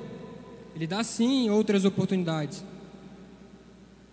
[0.75, 2.65] Ele dá sim outras oportunidades.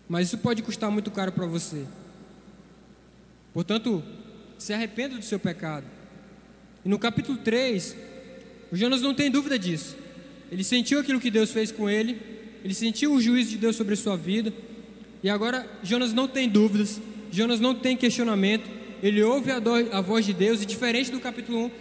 [0.08, 1.86] Mas isso pode custar muito caro para você.
[3.54, 4.04] Portanto,
[4.58, 5.86] se arrependa do seu pecado.
[6.84, 7.96] E no capítulo 3,
[8.72, 9.96] o Jonas não tem dúvida disso.
[10.52, 12.22] Ele sentiu aquilo que Deus fez com ele,
[12.64, 14.54] ele sentiu o juízo de Deus sobre a sua vida,
[15.26, 18.70] e agora Jonas não tem dúvidas, Jonas não tem questionamento,
[19.02, 19.58] ele ouve a,
[19.92, 21.72] a voz de Deus, e diferente do capítulo 1,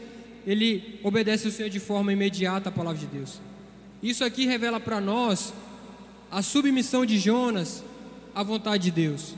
[0.47, 3.43] ele obedece ao Senhor de forma imediata à palavra de Deus.
[4.03, 5.53] Isso aqui revela para nós
[6.31, 7.85] a submissão de Jonas
[8.35, 9.35] à vontade de Deus.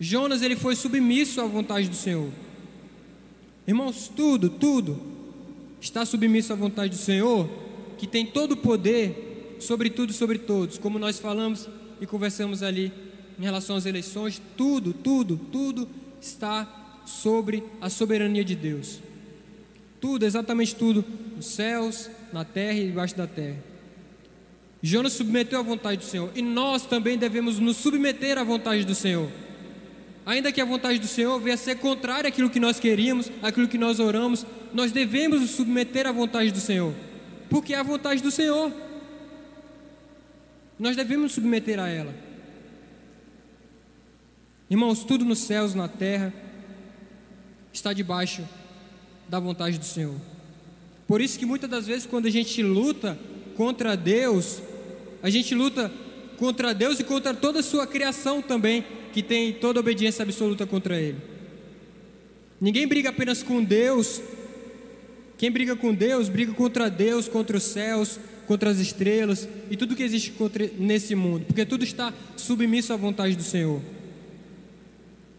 [0.00, 2.28] Jonas ele foi submisso à vontade do Senhor.
[3.68, 5.00] Irmãos, tudo, tudo
[5.80, 7.48] está submisso à vontade do Senhor,
[7.96, 11.68] que tem todo o poder sobre tudo e sobre todos, como nós falamos
[12.00, 12.92] e conversamos ali
[13.38, 15.88] em relação às eleições, tudo, tudo, tudo
[16.20, 19.00] está sobre a soberania de Deus.
[20.00, 21.04] Tudo, exatamente tudo,
[21.36, 23.58] nos céus, na terra e debaixo da terra.
[24.82, 28.94] Jonas submeteu à vontade do Senhor, e nós também devemos nos submeter à vontade do
[28.94, 29.28] Senhor
[30.28, 33.66] ainda que a vontade do Senhor venha a ser contrária àquilo que nós queríamos, àquilo
[33.66, 36.92] que nós oramos, nós devemos nos submeter à vontade do Senhor,
[37.48, 38.70] porque é a vontade do Senhor.
[40.78, 42.14] Nós devemos submeter a ela.
[44.70, 46.32] Irmãos, tudo nos céus, na terra,
[47.72, 48.46] está debaixo
[49.28, 50.14] da vontade do Senhor.
[51.06, 53.18] Por isso que muitas das vezes quando a gente luta
[53.56, 54.60] contra Deus,
[55.22, 55.90] a gente luta
[56.36, 61.00] contra Deus e contra toda a sua criação também, que tem toda obediência absoluta contra
[61.00, 61.18] Ele.
[62.60, 64.20] Ninguém briga apenas com Deus.
[65.36, 69.94] Quem briga com Deus, briga contra Deus, contra os céus, contra as estrelas e tudo
[69.94, 73.82] que existe contra, nesse mundo, porque tudo está submisso à vontade do Senhor.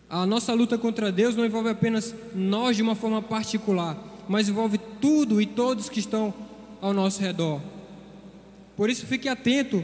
[0.08, 3.98] A nossa luta contra Deus não envolve apenas nós de uma forma particular,
[4.30, 6.32] mas envolve tudo e todos que estão
[6.80, 7.60] ao nosso redor.
[8.78, 9.84] Por isso, fique atento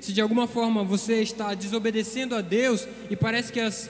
[0.00, 3.88] se de alguma forma você está desobedecendo a Deus e parece que as,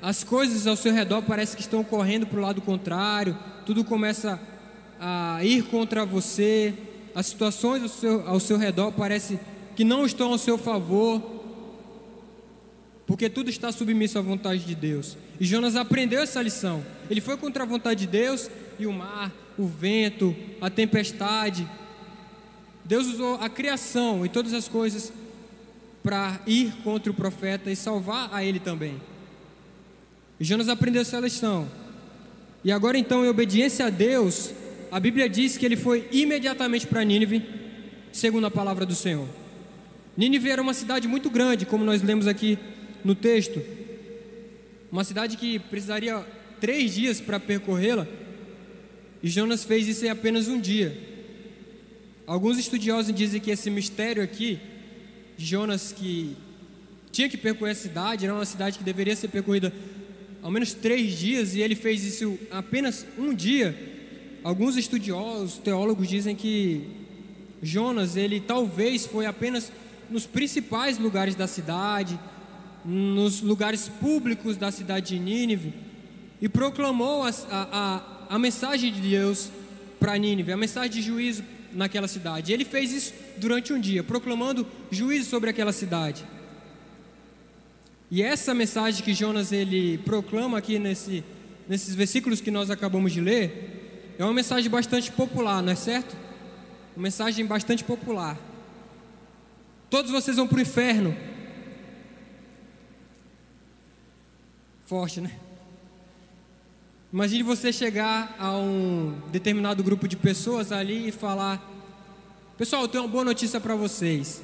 [0.00, 4.40] as coisas ao seu redor parece que estão correndo para o lado contrário, tudo começa
[5.00, 6.74] a ir contra você,
[7.14, 9.38] as situações ao seu, ao seu redor parece
[9.76, 11.22] que não estão ao seu favor,
[13.06, 15.16] porque tudo está submisso à vontade de Deus.
[15.38, 16.84] E Jonas aprendeu essa lição.
[17.10, 21.68] Ele foi contra a vontade de Deus e o mar, o vento, a tempestade.
[22.84, 25.12] Deus usou a criação e todas as coisas
[26.02, 29.00] para ir contra o profeta e salvar a ele também.
[30.40, 31.68] E Jonas aprendeu essa lição.
[32.64, 34.52] E agora então, em obediência a Deus,
[34.92, 37.42] a Bíblia diz que ele foi imediatamente para Nínive,
[38.12, 39.26] segundo a palavra do Senhor.
[40.14, 42.58] Nínive era uma cidade muito grande, como nós lemos aqui
[43.02, 43.62] no texto.
[44.92, 46.22] Uma cidade que precisaria
[46.60, 48.06] três dias para percorrê-la.
[49.22, 50.94] E Jonas fez isso em apenas um dia.
[52.26, 54.60] Alguns estudiosos dizem que esse mistério aqui
[55.38, 56.36] Jonas que
[57.10, 59.72] tinha que percorrer a cidade, era uma cidade que deveria ser percorrida
[60.42, 64.01] ao menos três dias, e ele fez isso apenas um dia.
[64.44, 66.88] Alguns estudiosos, teólogos dizem que
[67.62, 69.70] Jonas, ele talvez foi apenas
[70.10, 72.18] nos principais lugares da cidade,
[72.84, 75.72] nos lugares públicos da cidade de Nínive,
[76.40, 79.48] e proclamou a, a, a, mensagem de Deus
[80.00, 82.52] para Nínive, a mensagem de juízo naquela cidade.
[82.52, 86.24] Ele fez isso durante um dia, proclamando juízo sobre aquela cidade.
[88.10, 91.22] E essa mensagem que Jonas ele proclama aqui nesse,
[91.68, 93.71] nesses versículos que nós acabamos de ler,
[94.18, 96.16] é uma mensagem bastante popular, não é certo?
[96.96, 98.38] Uma mensagem bastante popular.
[99.88, 101.16] Todos vocês vão para o inferno.
[104.86, 105.32] Forte, né?
[107.12, 111.62] Imagine você chegar a um determinado grupo de pessoas ali e falar:
[112.56, 114.40] Pessoal, eu tenho uma boa notícia para vocês.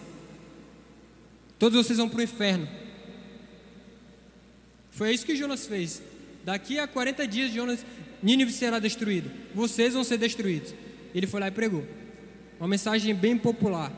[1.58, 2.68] Todos vocês vão para o inferno.
[4.90, 6.02] Foi isso que Jonas fez.
[6.44, 7.84] Daqui a 40 dias, Jonas,
[8.22, 9.30] Nínive será destruído.
[9.54, 10.74] Vocês vão ser destruídos.
[11.14, 11.84] Ele foi lá e pregou.
[12.58, 13.92] Uma mensagem bem popular.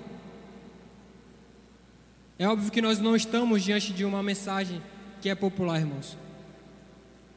[2.38, 4.80] É óbvio que nós não estamos diante de uma mensagem
[5.20, 6.16] que é popular, irmãos.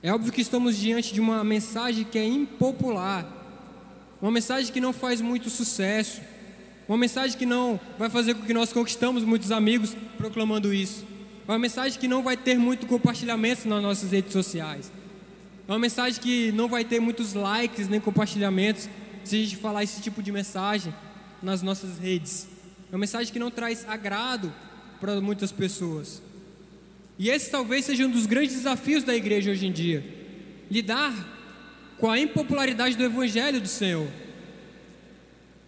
[0.01, 3.25] É óbvio que estamos diante de uma mensagem que é impopular,
[4.21, 6.21] uma mensagem que não faz muito sucesso,
[6.89, 11.05] uma mensagem que não vai fazer com que nós conquistamos muitos amigos proclamando isso,
[11.47, 14.91] uma mensagem que não vai ter muito compartilhamento nas nossas redes sociais,
[15.67, 18.89] é uma mensagem que não vai ter muitos likes nem compartilhamentos
[19.23, 20.93] se a gente falar esse tipo de mensagem
[21.41, 22.47] nas nossas redes.
[22.91, 24.53] É uma mensagem que não traz agrado
[24.99, 26.21] para muitas pessoas.
[27.17, 30.03] E esse talvez seja um dos grandes desafios da igreja hoje em dia:
[30.69, 31.13] lidar
[31.97, 34.07] com a impopularidade do evangelho do Senhor.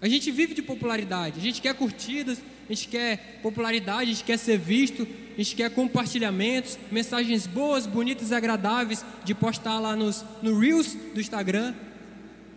[0.01, 4.23] A gente vive de popularidade, a gente quer curtidas, a gente quer popularidade, a gente
[4.23, 9.95] quer ser visto, a gente quer compartilhamentos, mensagens boas, bonitas e agradáveis de postar lá
[9.95, 11.75] nos, no Reels do Instagram.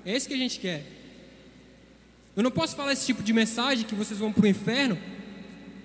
[0.05, 0.85] É isso que a gente quer.
[2.35, 4.97] Eu não posso falar esse tipo de mensagem que vocês vão para o inferno,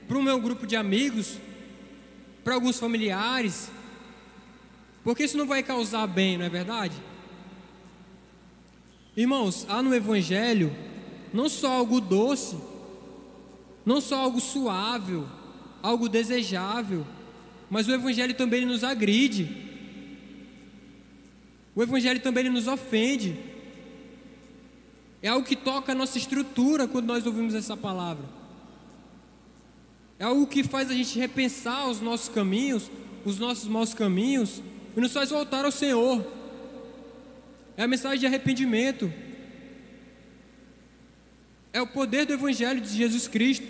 [0.08, 1.38] para o meu grupo de amigos,
[2.44, 3.70] para alguns familiares,
[5.04, 6.94] porque isso não vai causar bem, não é verdade?
[9.18, 10.74] Irmãos, há no Evangelho
[11.34, 12.56] não só algo doce,
[13.86, 15.24] não só algo suave,
[15.82, 17.06] algo desejável,
[17.70, 19.50] mas o Evangelho também nos agride,
[21.76, 23.38] o Evangelho também nos ofende,
[25.22, 28.26] é algo que toca a nossa estrutura quando nós ouvimos essa palavra.
[30.20, 32.92] É algo que faz a gente repensar os nossos caminhos,
[33.26, 34.62] os nossos maus caminhos,
[34.96, 36.26] e nos faz voltar ao Senhor.
[37.76, 39.12] É a mensagem de arrependimento.
[41.74, 43.68] É o poder do Evangelho de Jesus Cristo.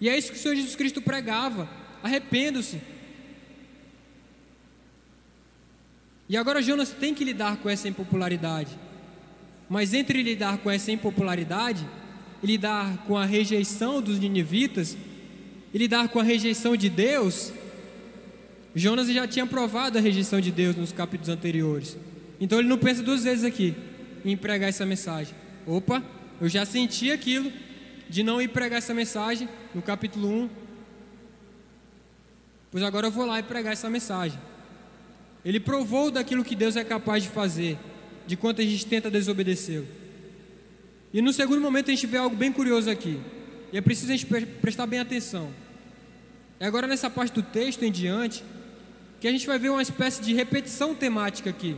[0.00, 1.68] E é isso que o Senhor Jesus Cristo pregava.
[2.02, 2.80] Arrependa-se.
[6.28, 8.76] E agora Jonas tem que lidar com essa impopularidade.
[9.70, 11.86] Mas entre lidar com essa impopularidade
[12.42, 14.96] lidar com a rejeição dos ninivitas
[15.72, 17.52] e lidar com a rejeição de Deus,
[18.74, 21.96] Jonas já tinha provado a rejeição de Deus nos capítulos anteriores.
[22.40, 23.74] Então ele não pensa duas vezes aqui
[24.24, 25.34] em pregar essa mensagem.
[25.66, 26.02] Opa,
[26.40, 27.52] eu já senti aquilo
[28.08, 30.50] de não ir pregar essa mensagem no capítulo 1.
[32.70, 34.38] Pois agora eu vou lá e pregar essa mensagem.
[35.44, 37.78] Ele provou daquilo que Deus é capaz de fazer,
[38.26, 39.86] de quanto a gente tenta desobedecê-lo.
[41.12, 43.18] E no segundo momento a gente vê algo bem curioso aqui.
[43.72, 44.26] E é preciso a gente
[44.60, 45.50] prestar bem atenção.
[46.60, 48.44] É agora nessa parte do texto em diante
[49.20, 51.76] que a gente vai ver uma espécie de repetição temática aqui.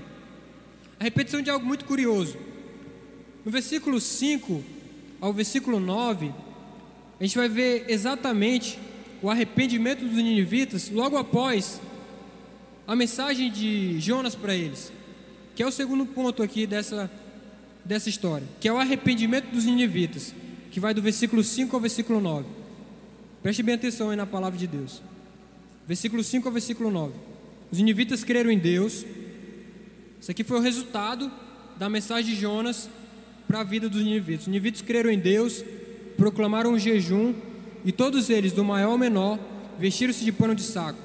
[0.98, 2.36] A repetição de algo muito curioso.
[3.44, 4.62] No versículo 5
[5.20, 6.32] ao versículo 9,
[7.18, 8.78] a gente vai ver exatamente
[9.22, 11.80] o arrependimento dos ninivitas logo após
[12.86, 14.92] a mensagem de Jonas para eles,
[15.54, 17.10] que é o segundo ponto aqui dessa
[17.84, 20.34] dessa história, que é o arrependimento dos ninivitas,
[20.70, 22.46] que vai do versículo 5 ao versículo 9.
[23.42, 25.02] Preste bem atenção aí na palavra de Deus.
[25.86, 27.14] Versículo 5 ao versículo 9.
[27.72, 29.04] Os ninivitas creram em Deus.
[30.20, 31.32] Isso aqui foi o resultado
[31.78, 32.88] da mensagem de Jonas
[33.50, 34.42] para a vida dos ninivitas.
[34.42, 35.64] Os ninivitas creram em Deus,
[36.16, 37.34] proclamaram um jejum,
[37.84, 39.40] e todos eles, do maior ao menor,
[39.76, 41.00] vestiram-se de pano de saco.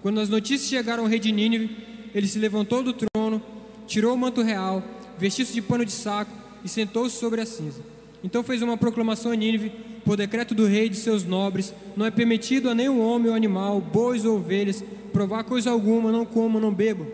[0.00, 1.76] Quando as notícias chegaram ao rei de Nínive,
[2.14, 3.42] ele se levantou do trono,
[3.86, 4.82] tirou o manto real
[5.18, 6.32] vestiu-se de pano de saco
[6.64, 7.80] e sentou-se sobre a cinza.
[8.24, 9.70] Então fez uma proclamação a Nínive,
[10.02, 13.36] por decreto do rei e de seus nobres: Não é permitido a nenhum homem ou
[13.36, 14.82] animal, bois ou ovelhas,
[15.12, 17.06] provar coisa alguma, não comam, não bebam.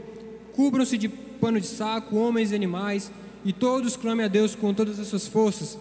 [0.52, 3.10] Cubram-se de pano de saco, homens e animais,
[3.44, 5.78] e todos clamem a Deus com todas as suas forças.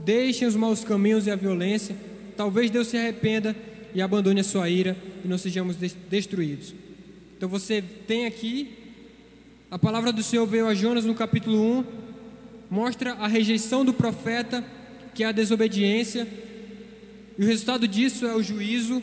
[0.00, 1.96] Deixem os maus caminhos e a violência,
[2.36, 3.54] talvez Deus se arrependa
[3.94, 6.74] e abandone a sua ira e não sejamos destruídos.
[7.36, 8.84] Então você tem aqui
[9.74, 11.84] a palavra do Senhor veio a Jonas no capítulo 1,
[12.70, 14.64] mostra a rejeição do profeta,
[15.12, 16.28] que é a desobediência,
[17.36, 19.02] e o resultado disso é o juízo.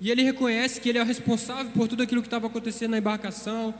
[0.00, 2.98] E ele reconhece que ele é o responsável por tudo aquilo que estava acontecendo na
[2.98, 3.74] embarcação,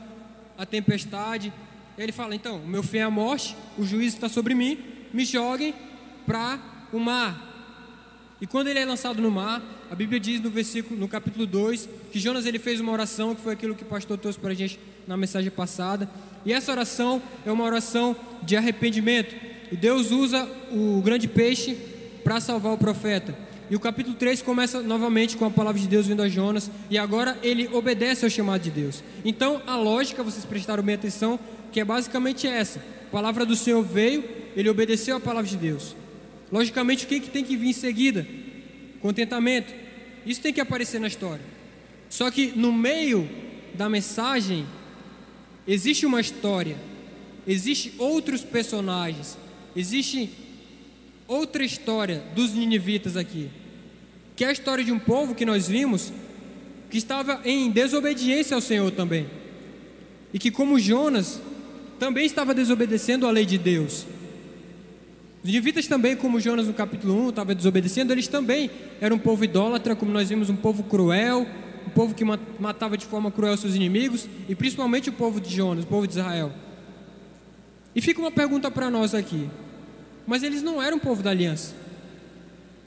[0.57, 1.53] a tempestade.
[1.97, 4.77] Ele fala: então, o meu fim é a morte, o juízo está sobre mim,
[5.13, 5.73] me joguem
[6.25, 6.59] para
[6.91, 7.51] o mar.
[8.41, 11.87] E quando ele é lançado no mar, a Bíblia diz no versículo, no capítulo 2,
[12.11, 14.53] que Jonas ele fez uma oração, que foi aquilo que o pastor trouxe para a
[14.53, 16.09] gente na mensagem passada.
[16.45, 19.33] E essa oração é uma oração de arrependimento.
[19.71, 21.77] E Deus usa o grande peixe
[22.23, 23.33] para salvar o profeta.
[23.69, 26.97] E o capítulo 3 começa novamente com a palavra de Deus vindo a Jonas, e
[26.97, 29.01] agora ele obedece ao chamado de Deus.
[29.23, 31.39] Então, a lógica, vocês prestaram bem atenção,
[31.73, 34.23] que é basicamente essa: a palavra do Senhor veio,
[34.55, 35.95] ele obedeceu à palavra de Deus.
[36.51, 38.25] Logicamente, o que, que tem que vir em seguida?
[39.01, 39.73] Contentamento.
[40.25, 41.43] Isso tem que aparecer na história.
[42.07, 43.27] Só que no meio
[43.73, 44.65] da mensagem
[45.67, 46.77] existe uma história,
[47.47, 49.35] existe outros personagens,
[49.75, 50.29] existe
[51.27, 53.49] outra história dos ninivitas aqui,
[54.35, 56.13] que é a história de um povo que nós vimos
[56.91, 59.25] que estava em desobediência ao Senhor também.
[60.31, 61.41] E que como Jonas
[61.99, 64.05] também estava desobedecendo a lei de Deus.
[65.43, 68.71] Os ninivitas também, como Jonas no capítulo 1 estava desobedecendo, eles também
[69.01, 71.45] eram um povo idólatra, como nós vimos, um povo cruel,
[71.85, 75.83] um povo que matava de forma cruel seus inimigos, e principalmente o povo de Jonas,
[75.83, 76.53] o povo de Israel.
[77.93, 79.49] E fica uma pergunta para nós aqui:
[80.25, 81.75] mas eles não eram o povo da aliança,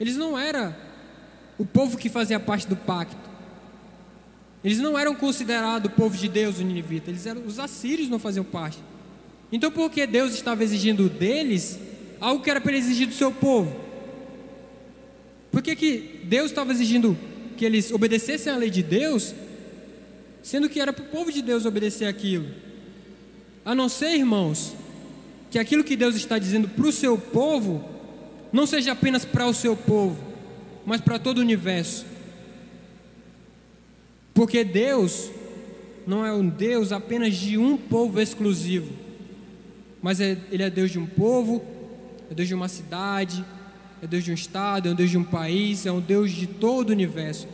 [0.01, 0.75] eles não eram
[1.59, 3.17] o povo que fazia parte do pacto,
[4.65, 8.19] eles não eram considerados o povo de Deus, o Ninivita, eles eram, os assírios não
[8.19, 8.79] faziam parte.
[9.51, 11.79] Então, por que Deus estava exigindo deles
[12.21, 13.75] algo que era para exigir do seu povo.
[15.51, 17.17] Por que, que Deus estava exigindo
[17.57, 19.35] que eles obedecessem à lei de Deus,
[20.43, 22.47] sendo que era para o povo de Deus obedecer aquilo?
[23.65, 24.75] A não ser, irmãos,
[25.51, 27.85] que aquilo que Deus está dizendo para o seu povo
[28.53, 30.23] não seja apenas para o seu povo,
[30.85, 32.07] mas para todo o universo.
[34.35, 35.31] Porque Deus
[36.07, 38.93] não é um Deus apenas de um povo exclusivo,
[40.07, 41.61] mas é, Ele é Deus de um povo
[42.31, 43.45] é Deus de uma cidade,
[44.01, 46.47] é Deus de um estado, é um Deus de um país, é um Deus de
[46.47, 47.49] todo o universo.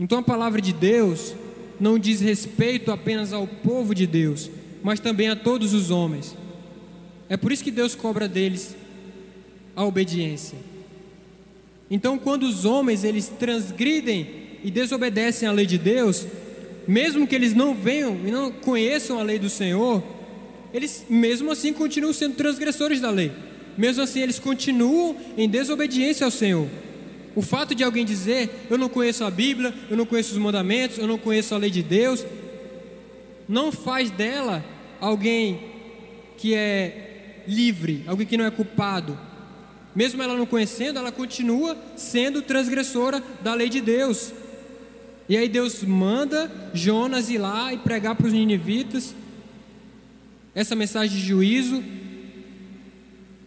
[0.00, 1.34] Então a palavra de Deus
[1.78, 4.50] não diz respeito apenas ao povo de Deus,
[4.82, 6.34] mas também a todos os homens.
[7.28, 8.74] É por isso que Deus cobra deles
[9.74, 10.56] a obediência.
[11.90, 14.26] Então, quando os homens eles transgridem
[14.64, 16.26] e desobedecem à lei de Deus,
[16.88, 20.15] mesmo que eles não venham e não conheçam a lei do Senhor,
[20.72, 23.32] eles mesmo assim continuam sendo transgressores da lei.
[23.76, 26.66] Mesmo assim, eles continuam em desobediência ao Senhor.
[27.34, 30.96] O fato de alguém dizer, eu não conheço a Bíblia, eu não conheço os mandamentos,
[30.96, 32.24] eu não conheço a lei de Deus,
[33.46, 34.64] não faz dela
[34.98, 35.60] alguém
[36.38, 39.18] que é livre, alguém que não é culpado.
[39.94, 44.32] Mesmo ela não conhecendo, ela continua sendo transgressora da lei de Deus.
[45.28, 49.14] E aí Deus manda Jonas ir lá e pregar para os ninivitas
[50.56, 51.84] essa mensagem de juízo.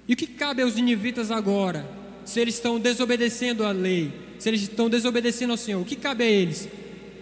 [0.07, 1.89] E o que cabe aos ninivitas agora?
[2.23, 6.23] Se eles estão desobedecendo à lei, se eles estão desobedecendo ao Senhor, o que cabe
[6.23, 6.69] a eles?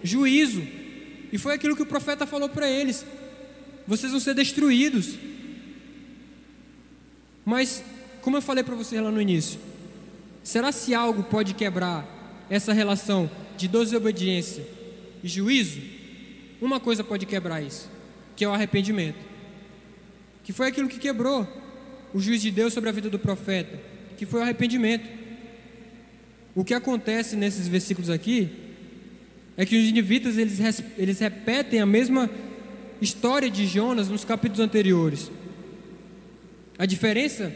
[0.04, 0.62] Juízo.
[1.32, 3.04] E foi aquilo que o profeta falou para eles:
[3.86, 5.14] vocês vão ser destruídos.
[7.46, 7.82] Mas,
[8.20, 9.58] como eu falei para vocês lá no início,
[10.42, 14.66] será se algo pode quebrar essa relação de desobediência
[15.24, 15.80] e juízo?
[16.60, 17.88] Uma coisa pode quebrar isso,
[18.36, 19.27] que é o arrependimento
[20.48, 21.46] que foi aquilo que quebrou
[22.10, 23.78] o juiz de Deus sobre a vida do profeta,
[24.16, 25.06] que foi o arrependimento.
[26.54, 28.48] O que acontece nesses versículos aqui
[29.58, 30.58] é que os ninivitas eles,
[30.96, 32.30] eles repetem a mesma
[32.98, 35.30] história de Jonas nos capítulos anteriores.
[36.78, 37.54] A diferença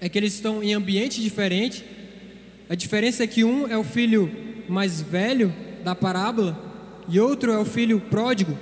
[0.00, 1.84] é que eles estão em ambientes diferentes.
[2.66, 4.34] A diferença é que um é o filho
[4.66, 5.54] mais velho
[5.84, 6.58] da parábola
[7.10, 8.58] e outro é o filho pródigo,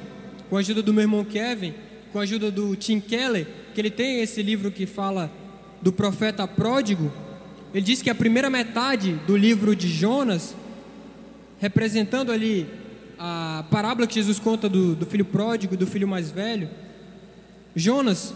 [0.51, 1.84] com a ajuda do meu irmão Kevin
[2.15, 3.45] com a ajuda do Tim Keller,
[3.75, 5.29] que ele tem esse livro que fala
[5.83, 7.13] do profeta pródigo,
[7.75, 10.55] ele diz que a primeira metade do livro de Jonas,
[11.59, 12.69] representando ali
[13.19, 16.71] a parábola que Jesus conta do, do filho pródigo, do filho mais velho,
[17.75, 18.33] Jonas,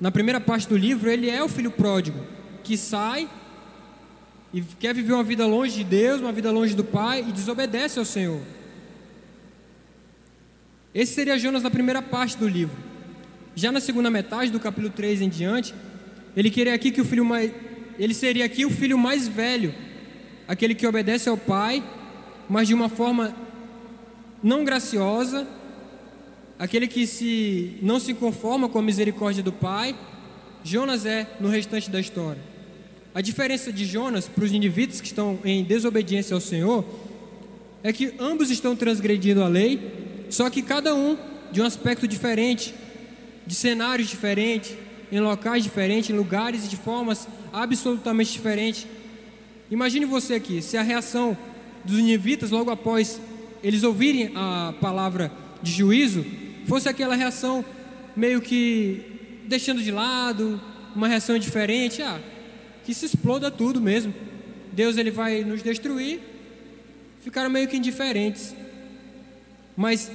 [0.00, 2.18] na primeira parte do livro, ele é o filho pródigo
[2.64, 3.28] que sai
[4.50, 7.98] e quer viver uma vida longe de Deus, uma vida longe do Pai e desobedece
[7.98, 8.40] ao Senhor.
[10.96, 12.74] Esse seria Jonas na primeira parte do livro.
[13.54, 15.74] Já na segunda metade do capítulo 3 em diante,
[16.34, 17.52] ele queria aqui que o filho mais
[17.98, 19.74] ele seria aqui o filho mais velho,
[20.48, 21.84] aquele que obedece ao pai,
[22.48, 23.36] mas de uma forma
[24.42, 25.46] não graciosa,
[26.58, 29.94] aquele que se não se conforma com a misericórdia do pai.
[30.64, 32.40] Jonas é no restante da história.
[33.14, 36.86] A diferença de Jonas para os indivíduos que estão em desobediência ao Senhor
[37.82, 41.16] é que ambos estão transgredindo a lei, só que cada um
[41.50, 42.74] de um aspecto diferente,
[43.46, 44.74] de cenários diferentes,
[45.10, 48.86] em locais diferentes, em lugares e de formas absolutamente diferentes.
[49.70, 51.36] Imagine você aqui, se a reação
[51.84, 53.20] dos ninivitas logo após
[53.62, 56.24] eles ouvirem a palavra de juízo
[56.66, 57.64] fosse aquela reação
[58.14, 60.60] meio que deixando de lado,
[60.94, 62.20] uma reação diferente, ah,
[62.84, 64.12] que se exploda tudo mesmo.
[64.72, 66.20] Deus ele vai nos destruir.
[67.22, 68.54] Ficaram meio que indiferentes.
[69.76, 70.10] Mas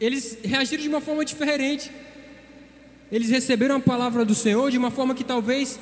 [0.00, 1.90] eles reagiram de uma forma diferente.
[3.12, 5.78] Eles receberam a palavra do Senhor de uma forma que talvez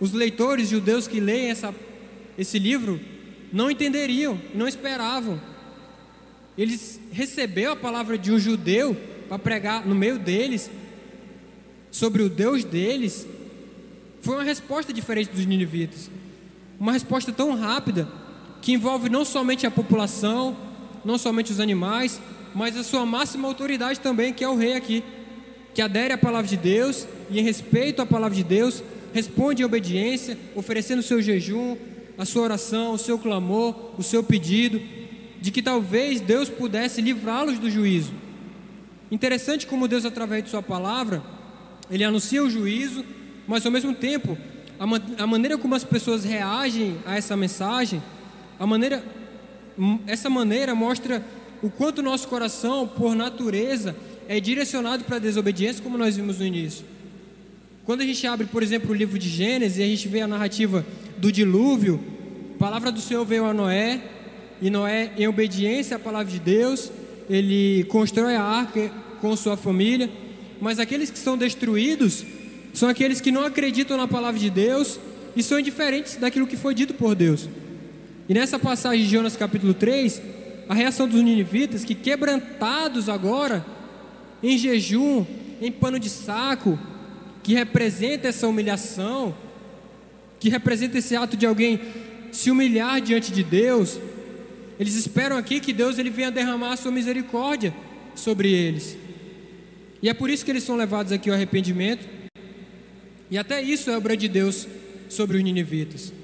[0.00, 1.74] os leitores judeus que leem essa,
[2.36, 3.00] esse livro
[3.52, 5.40] não entenderiam, não esperavam.
[6.56, 8.96] Eles receberam a palavra de um judeu
[9.28, 10.70] para pregar no meio deles
[11.90, 13.26] sobre o Deus deles.
[14.22, 16.10] Foi uma resposta diferente dos ninivitas.
[16.80, 18.08] Uma resposta tão rápida
[18.60, 20.56] que envolve não somente a população,
[21.04, 22.20] não somente os animais,
[22.54, 25.02] mas a sua máxima autoridade também, que é o rei aqui,
[25.74, 28.82] que adere à palavra de Deus e em respeito à palavra de Deus,
[29.12, 31.76] responde em obediência, oferecendo o seu jejum,
[32.16, 34.80] a sua oração, o seu clamor, o seu pedido,
[35.40, 38.12] de que talvez Deus pudesse livrá-los do juízo.
[39.10, 41.22] Interessante como Deus, através de Sua palavra,
[41.90, 43.04] Ele anuncia o juízo,
[43.46, 44.38] mas ao mesmo tempo,
[44.78, 48.02] a, man a maneira como as pessoas reagem a essa mensagem,
[48.58, 49.04] a maneira,
[50.06, 51.22] essa maneira mostra
[51.62, 53.94] o quanto nosso coração, por natureza,
[54.28, 56.84] é direcionado para a desobediência, como nós vimos no início.
[57.84, 60.26] Quando a gente abre, por exemplo, o livro de Gênesis e a gente vê a
[60.26, 60.84] narrativa
[61.18, 62.00] do dilúvio,
[62.56, 64.00] a palavra do Senhor veio a Noé,
[64.60, 66.90] e Noé, em obediência à palavra de Deus,
[67.28, 68.90] ele constrói a arca
[69.20, 70.10] com sua família,
[70.60, 72.24] mas aqueles que são destruídos
[72.72, 74.98] são aqueles que não acreditam na palavra de Deus
[75.36, 77.48] e são indiferentes daquilo que foi dito por Deus.
[78.28, 80.22] E nessa passagem de Jonas capítulo 3,
[80.72, 83.62] a reação dos ninivitas, que quebrantados agora,
[84.42, 85.26] em jejum,
[85.60, 86.78] em pano de saco,
[87.42, 89.34] que representa essa humilhação,
[90.40, 91.78] que representa esse ato de alguém
[92.32, 94.00] se humilhar diante de Deus,
[94.80, 97.74] eles esperam aqui que Deus ele venha derramar a sua misericórdia
[98.14, 98.96] sobre eles.
[100.02, 102.08] E é por isso que eles são levados aqui ao arrependimento.
[103.30, 104.66] E até isso é obra de Deus
[105.10, 106.14] sobre os ninivitas.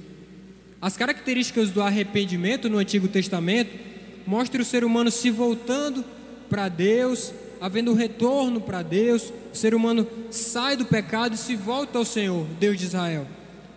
[0.80, 3.87] As características do arrependimento no Antigo Testamento
[4.28, 6.04] mostram o ser humano se voltando
[6.50, 11.56] para Deus, havendo um retorno para Deus, o ser humano sai do pecado e se
[11.56, 13.26] volta ao Senhor, Deus de Israel.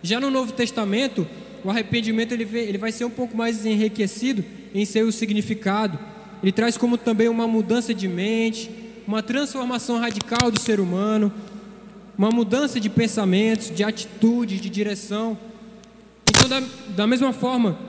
[0.04, 1.26] Já no Novo Testamento,
[1.64, 4.44] o arrependimento ele, ele vai ser um pouco mais enriquecido
[4.76, 5.98] em seu significado.
[6.44, 8.70] Ele traz como também uma mudança de mente,
[9.08, 11.32] uma transformação radical do ser humano,
[12.18, 15.38] uma mudança de pensamentos, de atitudes, de direção.
[16.30, 17.80] Então, da, da mesma forma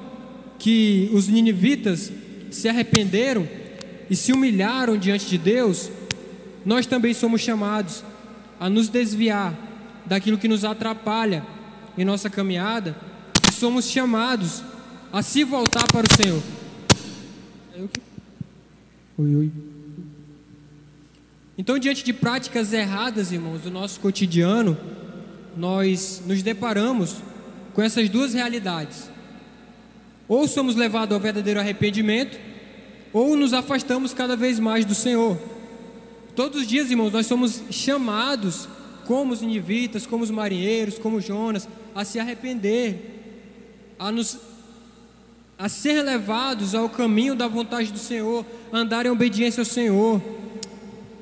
[0.61, 2.13] que os ninivitas
[2.53, 3.49] se arrependeram
[4.09, 5.91] e se humilharam diante de Deus,
[6.65, 8.05] nós também somos chamados
[8.61, 9.55] a nos desviar
[10.07, 11.45] daquilo que nos atrapalha
[11.97, 12.97] em nossa caminhada,
[13.49, 14.63] e somos chamados
[15.13, 16.43] a se voltar para o Senhor.
[19.19, 19.53] Oi, oi.
[21.57, 24.77] Então, diante de práticas erradas, irmãos, do nosso cotidiano,
[25.57, 27.17] nós nos deparamos
[27.75, 29.12] com essas duas realidades.
[30.29, 32.39] Ou somos levados ao verdadeiro arrependimento,
[33.13, 35.39] ou nos afastamos cada vez mais do Senhor.
[36.35, 38.69] Todos os dias, irmãos, nós somos chamados,
[39.07, 44.39] como os ninivitas, como os marinheiros, como Jonas, a se arrepender, a nos
[45.59, 50.21] a ser levados ao caminho da vontade do Senhor, andar em obediência ao Senhor.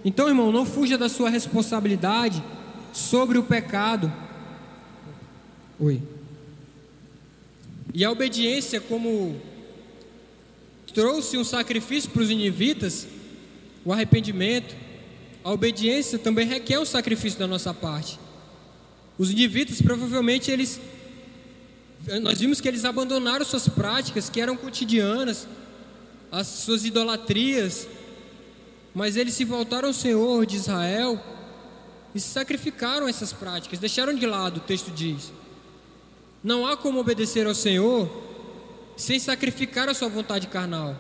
[0.03, 2.43] Então, irmão, não fuja da sua responsabilidade
[2.91, 4.11] sobre o pecado.
[5.79, 6.01] Oi.
[7.93, 9.41] E a obediência, como
[10.95, 13.07] trouxe um sacrifício para os inivitas,
[13.85, 14.75] o arrependimento,
[15.43, 18.19] a obediência também requer um sacrifício da nossa parte.
[19.19, 20.81] Os inivitas, provavelmente, eles
[22.23, 25.47] nós vimos que eles abandonaram suas práticas que eram cotidianas,
[26.33, 27.87] as suas idolatrias,
[28.95, 31.23] mas eles se voltaram ao Senhor de Israel
[32.15, 35.31] e sacrificaram essas práticas, deixaram de lado, o texto diz.
[36.43, 38.09] Não há como obedecer ao Senhor
[38.97, 40.97] sem sacrificar a sua vontade carnal.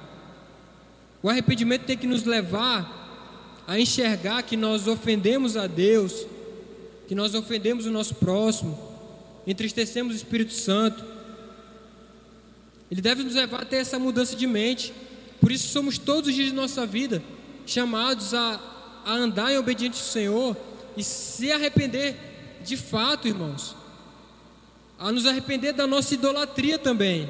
[1.22, 6.26] O arrependimento tem que nos levar a enxergar que nós ofendemos a Deus,
[7.06, 8.78] que nós ofendemos o nosso próximo,
[9.46, 11.04] entristecemos o Espírito Santo.
[12.90, 14.92] Ele deve nos levar a ter essa mudança de mente.
[15.40, 17.22] Por isso somos todos os dias de nossa vida
[17.66, 18.60] chamados a,
[19.04, 20.56] a andar em obediência ao Senhor
[20.96, 22.16] e se arrepender
[22.64, 23.76] de fato, irmãos.
[25.00, 27.28] A nos arrepender da nossa idolatria também.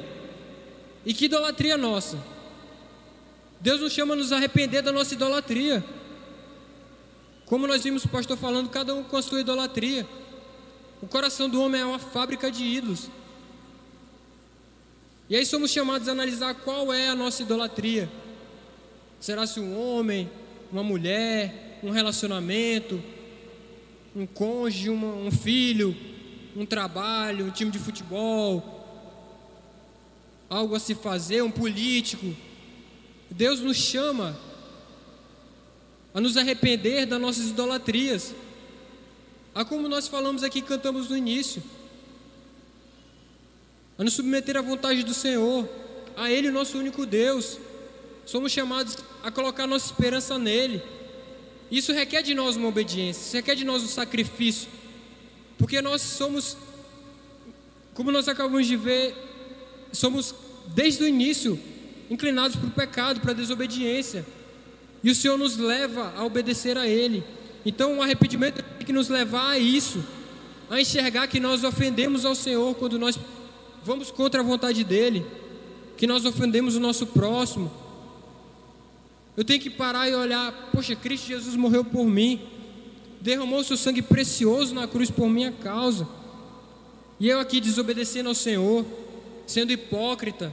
[1.05, 2.21] E que idolatria nossa?
[3.61, 5.83] Deus nos chama a nos arrepender da nossa idolatria.
[7.45, 10.05] Como nós vimos o pastor falando, cada um com a sua idolatria.
[11.01, 13.09] O coração do homem é uma fábrica de ídolos.
[15.29, 18.11] E aí somos chamados a analisar qual é a nossa idolatria.
[19.19, 20.29] Será se um homem,
[20.71, 23.01] uma mulher, um relacionamento,
[24.13, 25.95] um cônjuge, um filho,
[26.55, 28.81] um trabalho, um time de futebol,
[30.49, 32.35] algo a se fazer, um político.
[33.29, 34.37] Deus nos chama
[36.13, 38.35] a nos arrepender das nossas idolatrias.
[39.55, 41.63] A como nós falamos aqui, cantamos no início.
[43.97, 45.67] A nos submeter à vontade do Senhor,
[46.17, 47.57] a Ele, o nosso único Deus.
[48.25, 50.81] Somos chamados a colocar nossa esperança nele.
[51.69, 54.67] Isso requer de nós uma obediência, isso requer de nós um sacrifício.
[55.61, 56.57] Porque nós somos,
[57.93, 59.13] como nós acabamos de ver,
[59.93, 60.33] somos
[60.73, 61.57] desde o início
[62.09, 64.25] inclinados para o pecado, para a desobediência.
[65.03, 67.23] E o Senhor nos leva a obedecer a Ele.
[67.63, 70.03] Então, o arrependimento tem que nos levar a isso,
[70.67, 73.19] a enxergar que nós ofendemos ao Senhor quando nós
[73.85, 75.23] vamos contra a vontade dEle,
[75.95, 77.71] que nós ofendemos o nosso próximo.
[79.37, 82.41] Eu tenho que parar e olhar: poxa, Cristo Jesus morreu por mim,
[83.21, 86.07] derramou seu sangue precioso na cruz por minha causa,
[87.19, 88.83] e eu aqui desobedecendo ao Senhor,
[89.45, 90.51] sendo hipócrita.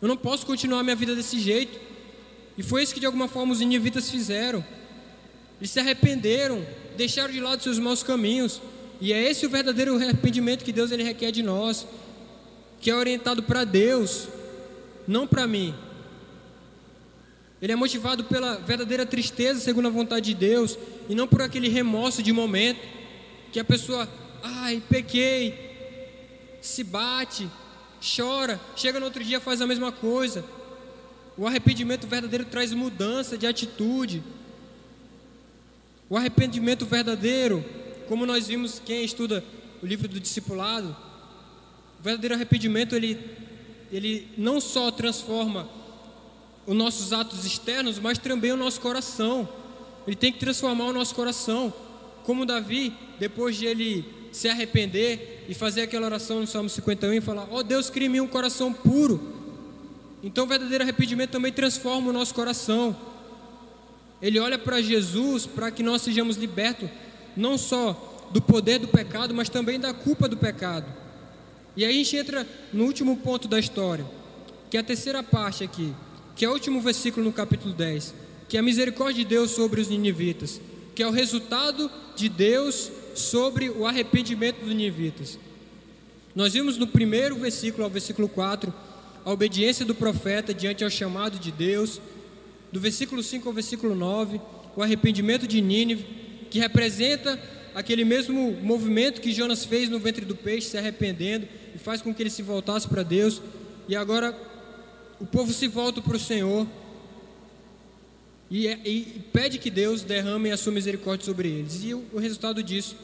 [0.00, 1.78] Eu não posso continuar minha vida desse jeito.
[2.56, 4.64] E foi isso que de alguma forma os ninivitas fizeram.
[5.60, 6.64] Eles se arrependeram,
[6.96, 8.62] deixaram de lado seus maus caminhos.
[9.00, 11.86] E é esse o verdadeiro arrependimento que Deus ele requer de nós,
[12.80, 14.28] que é orientado para Deus,
[15.06, 15.74] não para mim.
[17.64, 21.66] Ele é motivado pela verdadeira tristeza, segundo a vontade de Deus, e não por aquele
[21.66, 22.78] remorso de momento
[23.50, 24.06] que a pessoa,
[24.42, 27.48] ai, pequei, se bate,
[28.02, 30.44] chora, chega no outro dia faz a mesma coisa.
[31.38, 34.22] O arrependimento verdadeiro traz mudança de atitude.
[36.10, 37.64] O arrependimento verdadeiro,
[38.06, 39.42] como nós vimos quem estuda
[39.82, 40.94] o livro do discipulado,
[41.98, 43.18] o verdadeiro arrependimento ele,
[43.90, 45.82] ele não só transforma
[46.66, 49.48] os nossos atos externos, mas também o nosso coração.
[50.06, 51.72] Ele tem que transformar o nosso coração.
[52.24, 57.20] Como Davi, depois de ele se arrepender e fazer aquela oração no Salmo 51 e
[57.20, 59.34] falar: Ó oh Deus, crie em mim um coração puro
[60.26, 62.96] então, o verdadeiro arrependimento também transforma o nosso coração.
[64.22, 66.88] Ele olha para Jesus para que nós sejamos libertos,
[67.36, 70.86] não só do poder do pecado, mas também da culpa do pecado.
[71.76, 74.06] E aí a gente entra no último ponto da história,
[74.70, 75.92] que é a terceira parte aqui,
[76.36, 78.14] que é o último versículo no capítulo 10,
[78.48, 80.60] que é a misericórdia de Deus sobre os ninivitas,
[80.94, 85.38] que é o resultado de Deus sobre o arrependimento dos ninivitas.
[86.34, 88.72] Nós vimos no primeiro versículo, ao versículo 4,
[89.24, 92.00] a obediência do profeta diante ao chamado de Deus,
[92.72, 94.40] do versículo 5 ao versículo 9,
[94.76, 96.04] o arrependimento de Nínive,
[96.50, 97.40] que representa
[97.74, 102.12] aquele mesmo movimento que Jonas fez no ventre do peixe, se arrependendo e faz com
[102.12, 103.40] que ele se voltasse para Deus.
[103.88, 104.36] E agora
[105.20, 106.66] o povo se volta para o Senhor
[108.50, 111.82] e, é, e, pede que Deus derrame a sua misericórdia sobre eles.
[111.82, 112.96] E o, o resultado disso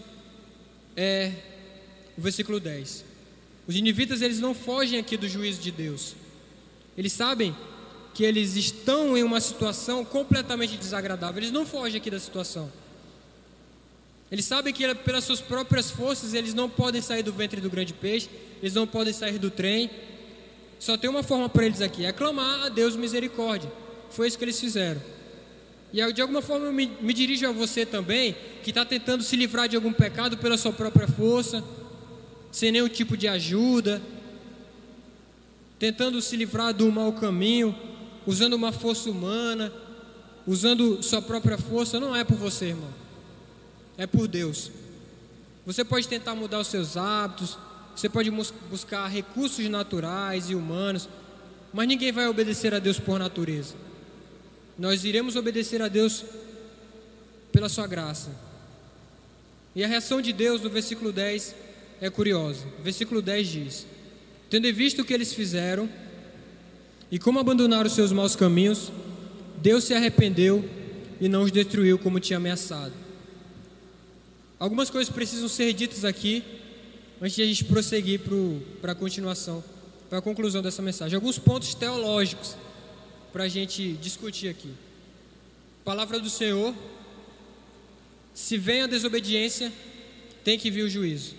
[0.96, 1.32] é
[2.16, 3.04] o versículo 10.
[3.66, 6.14] Os ninivitas eles não fogem aqui do juízo de Deus.
[6.96, 7.56] Eles sabem
[8.12, 11.38] que eles estão em uma situação completamente desagradável.
[11.38, 12.70] Eles não fogem aqui da situação.
[14.30, 17.92] Eles sabem que pelas suas próprias forças eles não podem sair do ventre do grande
[17.92, 18.28] peixe,
[18.62, 19.90] eles não podem sair do trem.
[20.80, 23.70] Só tem uma forma para eles aqui, é clamar a Deus misericórdia.
[24.08, 25.00] Foi isso que eles fizeram.
[25.92, 29.36] E de alguma forma eu me, me dirijo a você também, que está tentando se
[29.36, 31.62] livrar de algum pecado pela sua própria força,
[32.50, 34.00] sem nenhum tipo de ajuda,
[35.78, 37.74] tentando se livrar do mau caminho,
[38.26, 39.70] usando uma força humana,
[40.46, 42.90] usando sua própria força, não é por você, irmão.
[43.98, 44.70] É por Deus.
[45.66, 47.58] Você pode tentar mudar os seus hábitos,
[47.94, 48.30] você pode
[48.70, 51.08] buscar recursos naturais e humanos,
[51.72, 53.74] mas ninguém vai obedecer a Deus por natureza.
[54.78, 56.24] Nós iremos obedecer a Deus
[57.52, 58.30] pela sua graça.
[59.74, 61.54] E a reação de Deus no versículo 10
[62.00, 62.66] é curiosa.
[62.82, 63.86] Versículo 10 diz:
[64.48, 65.88] Tendo visto o que eles fizeram
[67.10, 68.90] e como abandonaram os seus maus caminhos,
[69.58, 70.64] Deus se arrependeu
[71.20, 72.94] e não os destruiu como tinha ameaçado.
[74.58, 76.42] Algumas coisas precisam ser ditas aqui
[77.20, 78.20] antes de a gente prosseguir
[78.80, 79.62] para a continuação,
[80.08, 81.14] para a conclusão dessa mensagem.
[81.14, 82.56] Alguns pontos teológicos
[83.32, 84.72] para a gente discutir aqui.
[85.84, 86.74] Palavra do Senhor:
[88.32, 89.72] se vem a desobediência,
[90.42, 91.34] tem que vir o juízo.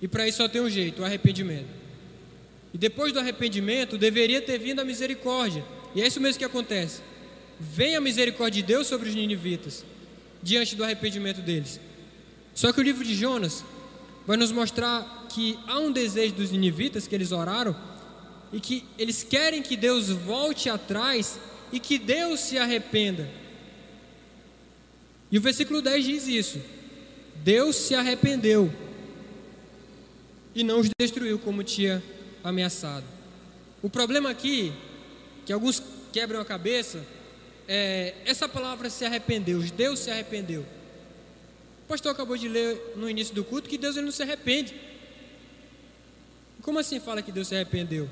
[0.00, 1.68] E para isso só tem um jeito: o arrependimento.
[2.72, 5.64] E depois do arrependimento, deveria ter vindo a misericórdia.
[5.94, 7.02] E é isso mesmo que acontece.
[7.58, 9.84] Vem a misericórdia de Deus sobre os ninivitas,
[10.42, 11.80] diante do arrependimento deles.
[12.54, 13.64] Só que o livro de Jonas
[14.26, 17.74] vai nos mostrar que há um desejo dos ninivitas que eles oraram
[18.52, 21.38] e que eles querem que Deus volte atrás
[21.72, 23.28] e que Deus se arrependa.
[25.30, 26.60] E o versículo 10 diz isso:
[27.36, 28.72] Deus se arrependeu
[30.54, 32.02] e não os destruiu como tinha
[32.42, 33.04] ameaçado.
[33.82, 34.72] O problema aqui,
[35.46, 37.04] que alguns quebram a cabeça,
[37.68, 40.66] é essa palavra se arrependeu, Deus se arrependeu.
[41.90, 44.72] Pastor acabou de ler no início do culto que Deus ele não se arrepende.
[46.62, 48.08] Como assim fala que Deus se arrependeu?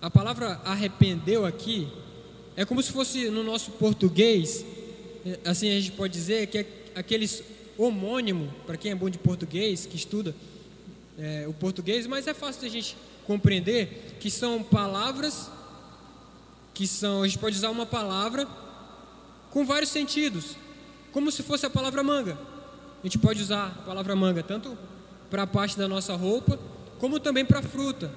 [0.00, 1.86] A palavra arrependeu aqui
[2.56, 4.66] é como se fosse no nosso português,
[5.44, 6.66] assim a gente pode dizer que é
[6.96, 7.44] aqueles
[7.78, 10.34] homônimo, para quem é bom de português, que estuda
[11.16, 15.48] é, o português, mas é fácil de a gente compreender que são palavras
[16.74, 18.48] que são, a gente pode usar uma palavra
[19.48, 20.56] com vários sentidos,
[21.12, 22.38] como se fosse a palavra manga.
[23.00, 24.76] A gente pode usar a palavra manga tanto
[25.30, 26.58] para a parte da nossa roupa,
[26.98, 28.10] como também para a fruta.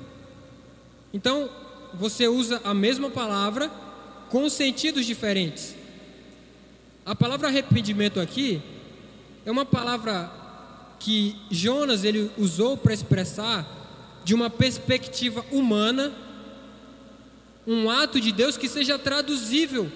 [1.13, 1.49] Então,
[1.93, 3.69] você usa a mesma palavra
[4.29, 5.75] com sentidos diferentes.
[7.05, 8.61] A palavra arrependimento aqui
[9.45, 10.31] é uma palavra
[10.99, 13.65] que Jonas ele usou para expressar
[14.23, 16.11] de uma perspectiva humana
[17.67, 19.91] um ato de Deus que seja traduzível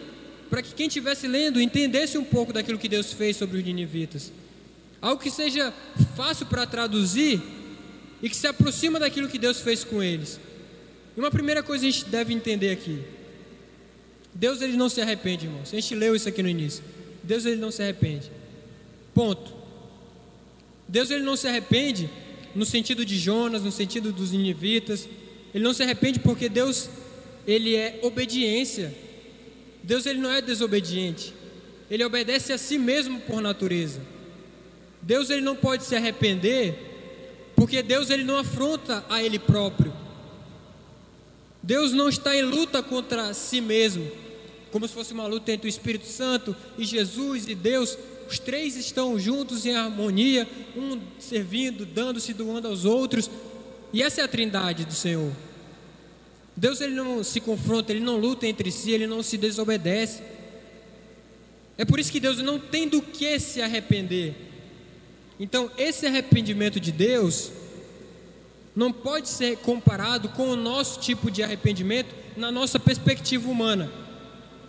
[0.49, 4.31] para que quem estivesse lendo entendesse um pouco daquilo que Deus fez sobre os ninivitas.
[5.01, 5.73] Algo que seja
[6.15, 7.41] fácil para traduzir
[8.21, 10.39] e que se aproxima daquilo que Deus fez com eles.
[11.15, 13.01] E uma primeira coisa a gente deve entender aqui.
[14.33, 15.69] Deus ele não se arrepende, irmãos.
[15.71, 16.83] A gente leu isso aqui no início.
[17.23, 18.31] Deus ele não se arrepende.
[19.13, 19.53] Ponto.
[20.87, 22.09] Deus ele não se arrepende
[22.55, 25.07] no sentido de Jonas, no sentido dos ninivitas.
[25.53, 26.89] Ele não se arrepende porque Deus
[27.45, 28.93] ele é obediência.
[29.89, 31.33] Deus ele não é desobediente.
[31.89, 33.99] Ele obedece a si mesmo por natureza.
[35.01, 36.75] Deus ele não pode se arrepender
[37.55, 39.91] porque Deus ele não afronta a ele próprio.
[41.63, 44.07] Deus não está em luta contra si mesmo,
[44.71, 47.97] como se fosse uma luta entre o Espírito Santo e Jesus e Deus.
[48.29, 53.27] Os três estão juntos em harmonia, um servindo, dando-se, doando aos outros.
[53.91, 55.31] E essa é a trindade do Senhor.
[56.59, 60.21] Deus ele não se confronta, ele não luta entre si, ele não se desobedece.
[61.77, 64.35] É por isso que Deus não tem do que se arrepender.
[65.39, 67.49] Então, esse arrependimento de Deus
[68.75, 73.89] não pode ser comparado com o nosso tipo de arrependimento na nossa perspectiva humana,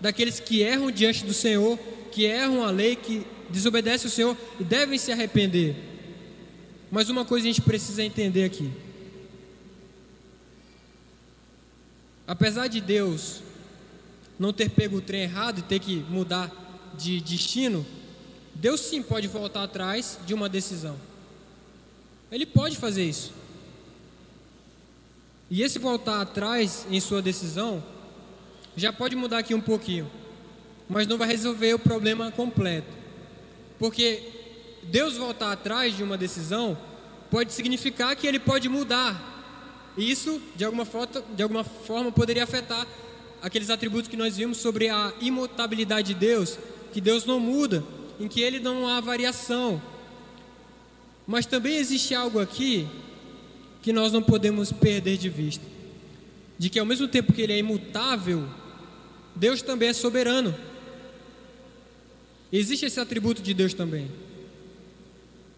[0.01, 1.77] daqueles que erram diante do Senhor,
[2.13, 5.75] que erram a lei, que desobedecem o Senhor e devem se arrepender.
[6.89, 8.71] Mas uma coisa a gente precisa entender aqui.
[12.31, 13.43] Apesar de Deus
[14.39, 16.49] não ter pego o trem errado e ter que mudar
[16.97, 17.85] de destino,
[18.55, 20.97] Deus sim pode voltar atrás de uma decisão.
[22.31, 23.33] Ele pode fazer isso.
[25.51, 27.83] E esse voltar atrás em sua decisão
[28.77, 30.09] já pode mudar aqui um pouquinho,
[30.89, 32.97] mas não vai resolver o problema completo.
[33.77, 34.23] Porque
[34.85, 36.79] Deus voltar atrás de uma decisão
[37.29, 39.30] pode significar que ele pode mudar.
[40.01, 42.87] E isso, de alguma, forma, de alguma forma, poderia afetar
[43.43, 46.59] aqueles atributos que nós vimos sobre a imutabilidade de Deus,
[46.91, 47.85] que Deus não muda,
[48.19, 49.81] em que ele não há variação.
[51.27, 52.89] Mas também existe algo aqui
[53.83, 55.67] que nós não podemos perder de vista.
[56.59, 58.49] De que ao mesmo tempo que ele é imutável,
[59.37, 60.57] Deus também é soberano.
[62.51, 64.11] Existe esse atributo de Deus também.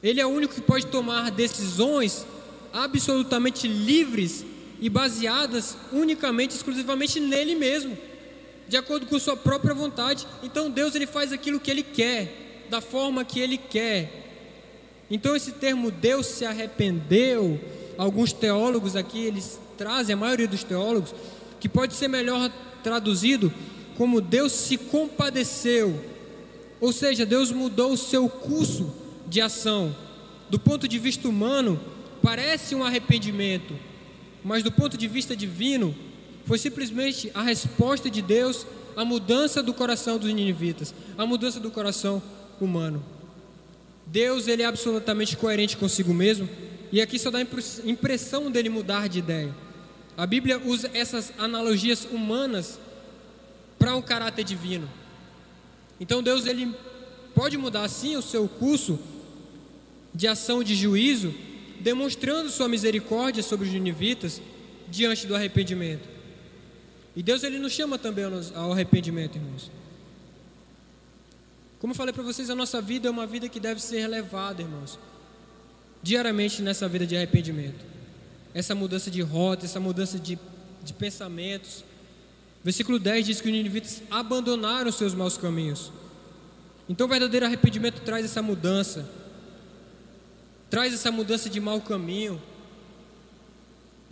[0.03, 2.26] Ele é o único que pode tomar decisões
[2.73, 4.45] absolutamente livres
[4.81, 7.97] e baseadas unicamente, exclusivamente nele mesmo,
[8.68, 10.27] de acordo com sua própria vontade.
[10.43, 15.05] Então Deus ele faz aquilo que ele quer, da forma que ele quer.
[15.11, 17.61] Então esse termo Deus se arrependeu,
[17.99, 21.14] alguns teólogos aqui, eles trazem, a maioria dos teólogos,
[21.61, 22.51] que pode ser melhor
[22.83, 23.53] traduzido
[23.97, 25.95] como Deus se compadeceu.
[26.81, 28.93] Ou seja, Deus mudou o seu curso
[29.29, 29.95] de ação.
[30.51, 31.81] Do ponto de vista humano,
[32.23, 33.75] parece um arrependimento,
[34.45, 35.95] mas do ponto de vista divino,
[36.47, 38.66] foi simplesmente a resposta de Deus
[38.97, 42.23] à mudança do coração dos ninivitas, à mudança do coração
[42.61, 43.05] humano.
[44.07, 46.49] Deus ele é absolutamente coerente consigo mesmo
[46.91, 49.55] e aqui só dá a impressão dele mudar de ideia.
[50.16, 52.79] A Bíblia usa essas analogias humanas
[53.79, 54.89] para um caráter divino.
[55.99, 56.75] Então Deus ele
[57.35, 58.99] pode mudar sim o seu curso
[60.14, 61.33] de ação de juízo,
[61.83, 64.41] demonstrando sua misericórdia sobre os ninivitas
[64.89, 66.09] diante do arrependimento.
[67.14, 68.24] E Deus ele nos chama também
[68.55, 69.70] ao arrependimento, irmãos.
[71.78, 74.99] Como falei para vocês, a nossa vida é uma vida que deve ser relevada, irmãos.
[76.03, 77.85] Diariamente nessa vida de arrependimento.
[78.55, 80.39] Essa mudança de rota, essa mudança de,
[80.83, 81.85] de pensamentos.
[82.62, 85.93] Versículo 10 diz que os ninivitas abandonaram seus maus caminhos.
[86.89, 89.09] Então o verdadeiro arrependimento traz essa mudança.
[90.73, 92.41] Traz essa mudança de mau caminho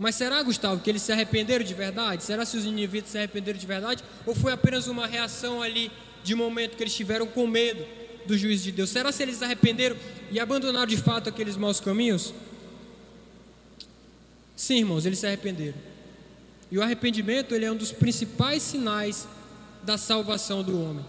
[0.01, 2.23] mas será, Gustavo, que eles se arrependeram de verdade?
[2.23, 4.03] Será que os ninivitas se arrependeram de verdade?
[4.25, 5.91] Ou foi apenas uma reação ali
[6.23, 7.85] de momento que eles tiveram com medo
[8.25, 8.89] do juízo de Deus?
[8.89, 9.95] Será que eles se arrependeram
[10.31, 12.33] e abandonaram de fato aqueles maus caminhos?
[14.55, 15.77] Sim, irmãos, eles se arrependeram.
[16.71, 19.27] E o arrependimento ele é um dos principais sinais
[19.83, 21.05] da salvação do homem.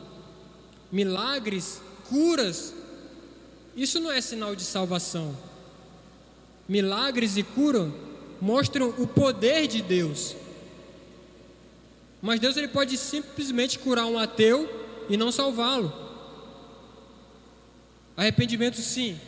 [0.93, 1.81] Milagres,
[2.11, 2.75] curas,
[3.77, 5.37] isso não é sinal de salvação.
[6.69, 7.93] Milagres e curam
[8.41, 10.35] mostram o poder de Deus.
[12.21, 14.69] Mas Deus ele pode simplesmente curar um ateu
[15.09, 15.93] e não salvá-lo.
[18.17, 19.19] Arrependimento, sim,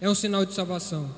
[0.00, 1.10] é um sinal de salvação.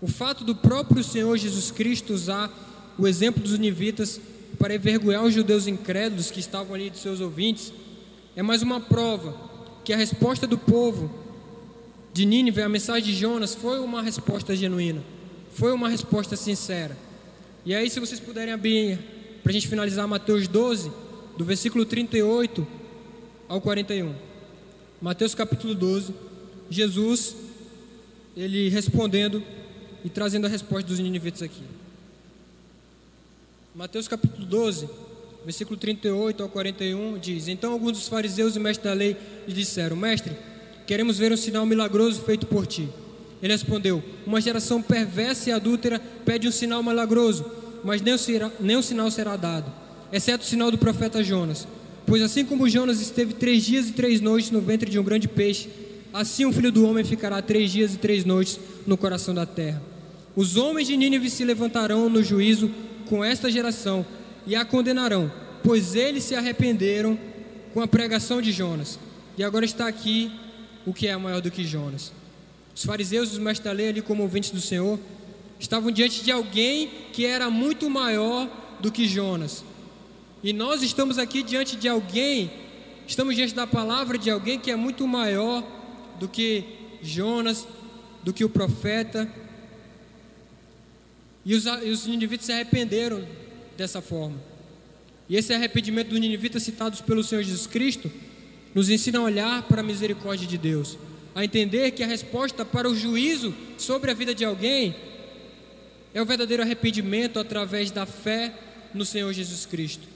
[0.00, 2.50] O fato do próprio Senhor Jesus Cristo usar
[2.98, 4.20] o exemplo dos univitas
[4.58, 7.72] para envergonhar os judeus incrédulos que estavam ali de seus ouvintes
[8.34, 9.34] é mais uma prova
[9.84, 11.21] que a resposta do povo
[12.12, 15.02] de Nínive, a mensagem de Jonas, foi uma resposta genuína.
[15.52, 16.96] Foi uma resposta sincera.
[17.64, 18.98] E aí, se vocês puderem abrir,
[19.42, 20.90] para a gente finalizar Mateus 12,
[21.36, 22.66] do versículo 38
[23.48, 24.14] ao 41.
[25.00, 26.14] Mateus capítulo 12,
[26.70, 27.34] Jesus,
[28.36, 29.42] ele respondendo
[30.04, 31.62] e trazendo a resposta dos ninivitas aqui.
[33.74, 34.88] Mateus capítulo 12,
[35.44, 39.96] versículo 38 ao 41 diz: Então alguns dos fariseus e mestres da lei lhe disseram:
[39.96, 40.36] Mestre,
[40.92, 42.86] queremos ver um sinal milagroso feito por ti.
[43.42, 47.46] Ele respondeu: Uma geração perversa e adúltera pede um sinal milagroso,
[47.82, 49.72] mas nem, será, nem um sinal será dado,
[50.12, 51.66] exceto o sinal do profeta Jonas.
[52.06, 55.28] Pois assim como Jonas esteve três dias e três noites no ventre de um grande
[55.28, 55.70] peixe,
[56.12, 59.80] assim o filho do homem ficará três dias e três noites no coração da terra.
[60.36, 62.70] Os homens de Nínive se levantarão no juízo
[63.08, 64.04] com esta geração
[64.46, 65.32] e a condenarão,
[65.64, 67.18] pois eles se arrependeram
[67.72, 68.98] com a pregação de Jonas.
[69.38, 70.30] E agora está aqui
[70.86, 72.12] o que é maior do que Jonas.
[72.74, 74.98] Os fariseus e os mestres da lei, ali como ouvintes do Senhor,
[75.60, 78.48] estavam diante de alguém que era muito maior
[78.80, 79.64] do que Jonas.
[80.42, 82.50] E nós estamos aqui diante de alguém,
[83.06, 85.62] estamos diante da palavra de alguém que é muito maior
[86.18, 86.64] do que
[87.02, 87.66] Jonas,
[88.24, 89.30] do que o profeta.
[91.44, 93.24] E os, e os ninivitas se arrependeram
[93.76, 94.36] dessa forma.
[95.28, 98.10] E esse arrependimento dos ninivitas citados pelo Senhor Jesus Cristo
[98.74, 100.98] nos ensina a olhar para a misericórdia de Deus
[101.34, 104.94] a entender que a resposta para o juízo sobre a vida de alguém
[106.12, 108.52] é o verdadeiro arrependimento através da fé
[108.92, 110.06] no Senhor Jesus Cristo.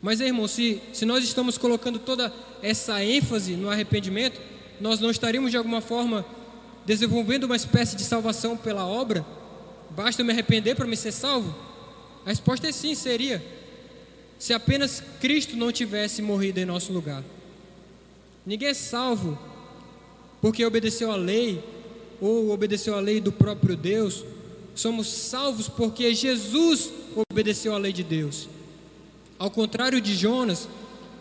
[0.00, 2.32] Mas, irmão, se, se nós estamos colocando toda
[2.62, 4.40] essa ênfase no arrependimento,
[4.80, 6.24] nós não estaríamos de alguma forma
[6.86, 9.26] desenvolvendo uma espécie de salvação pela obra?
[9.90, 11.52] Basta eu me arrepender para me ser salvo?
[12.24, 13.44] A resposta é sim, seria.
[14.38, 17.24] Se apenas Cristo não tivesse morrido em nosso lugar.
[18.46, 19.38] Ninguém é salvo
[20.40, 21.62] porque obedeceu a lei
[22.20, 24.24] ou obedeceu a lei do próprio Deus,
[24.74, 26.90] somos salvos porque Jesus
[27.30, 28.48] obedeceu a lei de Deus.
[29.38, 30.68] Ao contrário de Jonas,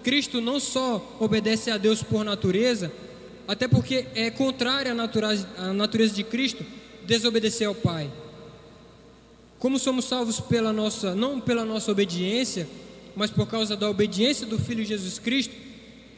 [0.03, 2.91] Cristo não só obedece a Deus por natureza,
[3.47, 6.65] até porque é contrária à natureza, à natureza de Cristo
[7.05, 8.11] desobedecer ao Pai.
[9.59, 12.67] Como somos salvos pela nossa, não pela nossa obediência,
[13.17, 15.53] mas por causa da obediência do Filho Jesus Cristo,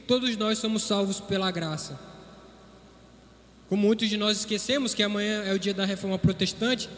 [0.05, 1.97] todos nós somos salvos pela graça.
[3.69, 6.89] Como muitos de nós esquecemos que amanhã é o dia da reforma protestante,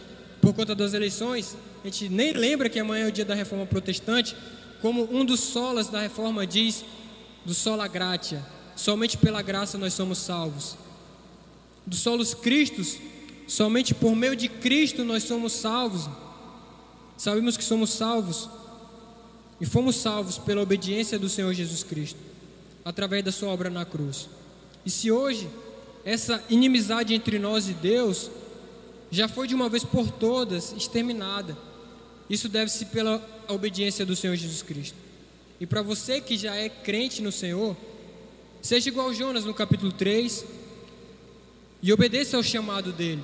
[0.42, 3.68] por conta das eleições, a gente nem lembra que amanhã é o dia da reforma
[3.68, 4.36] protestante,
[4.82, 6.84] como um dos solas da reforma diz,
[7.46, 8.44] do sola gratia,
[8.76, 10.78] somente pela graça nós somos salvos.
[11.86, 12.98] Dos solos Cristos,
[13.48, 16.10] somente por meio de Cristo nós somos salvos.
[17.18, 18.50] Sabemos que somos salvos
[19.62, 22.20] e fomos salvos pela obediência do Senhor Jesus Cristo,
[22.84, 24.28] através da sua obra na cruz.
[24.86, 25.48] E se hoje
[26.04, 28.30] essa inimizade entre nós e Deus
[29.12, 31.58] já foi de uma vez por todas exterminada.
[32.30, 34.98] Isso deve-se pela obediência do Senhor Jesus Cristo.
[35.60, 37.76] E para você que já é crente no Senhor,
[38.62, 40.46] seja igual Jonas no capítulo 3
[41.82, 43.22] e obedeça ao chamado dele.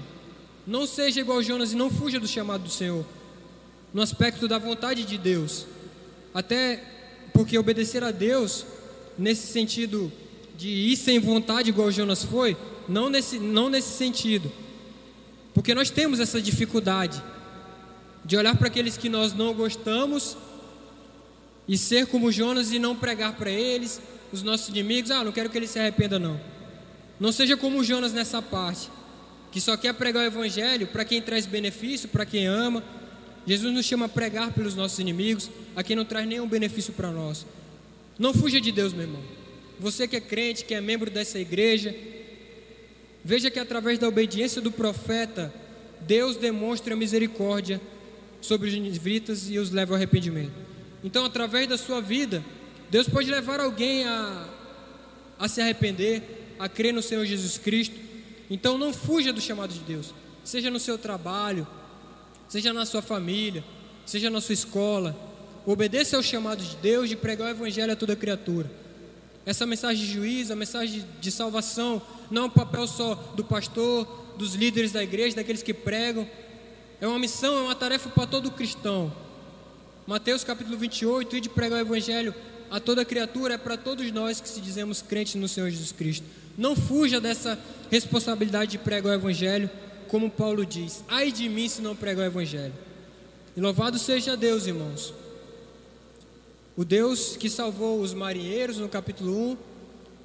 [0.67, 3.05] Não seja igual Jonas e não fuja do chamado do Senhor,
[3.93, 5.65] no aspecto da vontade de Deus.
[6.37, 6.83] Até
[7.33, 8.63] porque obedecer a Deus,
[9.17, 10.11] nesse sentido
[10.55, 12.55] de ir sem vontade, igual Jonas foi,
[12.87, 14.51] não nesse, não nesse sentido.
[15.51, 17.23] Porque nós temos essa dificuldade
[18.23, 20.37] de olhar para aqueles que nós não gostamos
[21.67, 23.99] e ser como Jonas e não pregar para eles,
[24.31, 26.39] os nossos inimigos, ah, não quero que eles se arrependam não.
[27.19, 28.91] Não seja como Jonas nessa parte,
[29.51, 32.83] que só quer pregar o evangelho para quem traz benefício, para quem ama.
[33.47, 37.09] Jesus nos chama a pregar pelos nossos inimigos, a quem não traz nenhum benefício para
[37.09, 37.45] nós.
[38.19, 39.21] Não fuja de Deus, meu irmão.
[39.79, 41.95] Você que é crente, que é membro dessa igreja,
[43.23, 45.53] veja que através da obediência do profeta,
[46.01, 47.79] Deus demonstra misericórdia
[48.41, 50.51] sobre os ninivitas e os leva ao arrependimento.
[51.01, 52.43] Então, através da sua vida,
[52.89, 54.49] Deus pode levar alguém a,
[55.39, 56.21] a se arrepender,
[56.59, 57.95] a crer no Senhor Jesus Cristo.
[58.49, 61.65] Então, não fuja do chamado de Deus, seja no seu trabalho,
[62.47, 63.63] seja na sua família,
[64.05, 65.15] seja na sua escola.
[65.65, 68.69] Obedeça ao chamado de Deus de pregar o Evangelho a toda criatura.
[69.45, 74.05] Essa mensagem de juízo, a mensagem de salvação, não é um papel só do pastor,
[74.37, 76.27] dos líderes da igreja, daqueles que pregam.
[76.99, 79.11] É uma missão, é uma tarefa para todo cristão.
[80.05, 82.33] Mateus capítulo 28, e de pregar o Evangelho
[82.69, 86.25] a toda criatura, é para todos nós que se dizemos crentes no Senhor Jesus Cristo.
[86.57, 87.57] Não fuja dessa
[87.91, 89.69] responsabilidade de pregar o Evangelho,
[90.07, 92.73] como Paulo diz: ai de mim se não pregar o Evangelho.
[93.55, 95.13] E louvado seja Deus, irmãos.
[96.75, 99.57] O Deus que salvou os marinheiros no capítulo 1,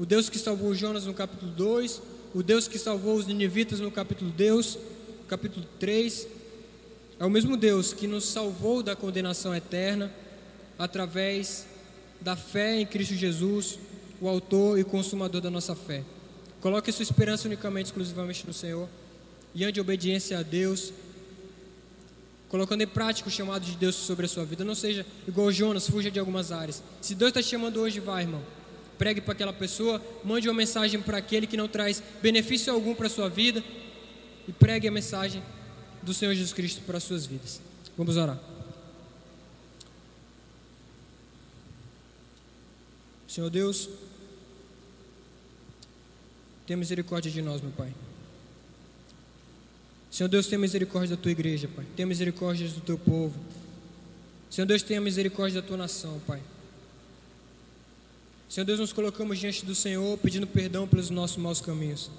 [0.01, 2.03] o Deus que salvou Jonas no capítulo 2,
[2.35, 4.78] o Deus que salvou os ninivitas no capítulo Deus,
[5.28, 6.26] capítulo 3,
[7.18, 10.12] é o mesmo Deus que nos salvou da condenação eterna
[10.78, 11.66] através
[12.20, 13.78] da fé em Cristo Jesus,
[14.20, 16.05] o autor e consumador da nossa fé.
[16.61, 18.89] Coloque sua esperança unicamente, exclusivamente no Senhor
[19.55, 20.92] e ande em obediência a Deus,
[22.48, 24.64] colocando em prática o chamado de Deus sobre a sua vida.
[24.64, 26.82] Não seja igual Jonas, fuja de algumas áreas.
[27.00, 28.42] Se Deus está te chamando hoje, vai, irmão.
[28.98, 33.07] Pregue para aquela pessoa, mande uma mensagem para aquele que não traz benefício algum para
[33.07, 33.62] a sua vida
[34.46, 35.42] e pregue a mensagem
[36.03, 37.61] do Senhor Jesus Cristo para as suas vidas.
[37.96, 38.38] Vamos orar.
[43.26, 43.88] Senhor Deus,
[46.66, 47.90] tenha misericórdia de nós, meu Pai.
[50.13, 51.87] Senhor Deus, tenha misericórdia da tua igreja, Pai.
[51.97, 53.35] Tenha misericórdia do teu povo.
[54.51, 56.43] Senhor Deus, tenha misericórdia da tua nação, Pai.
[58.47, 62.11] Senhor Deus, nos colocamos diante do Senhor pedindo perdão pelos nossos maus caminhos.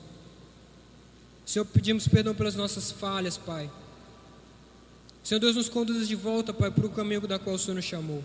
[1.45, 3.69] Senhor, pedimos perdão pelas nossas falhas, Pai.
[5.23, 7.85] Senhor Deus, nos conduza de volta, Pai, para o caminho da qual o Senhor nos
[7.85, 8.23] chamou.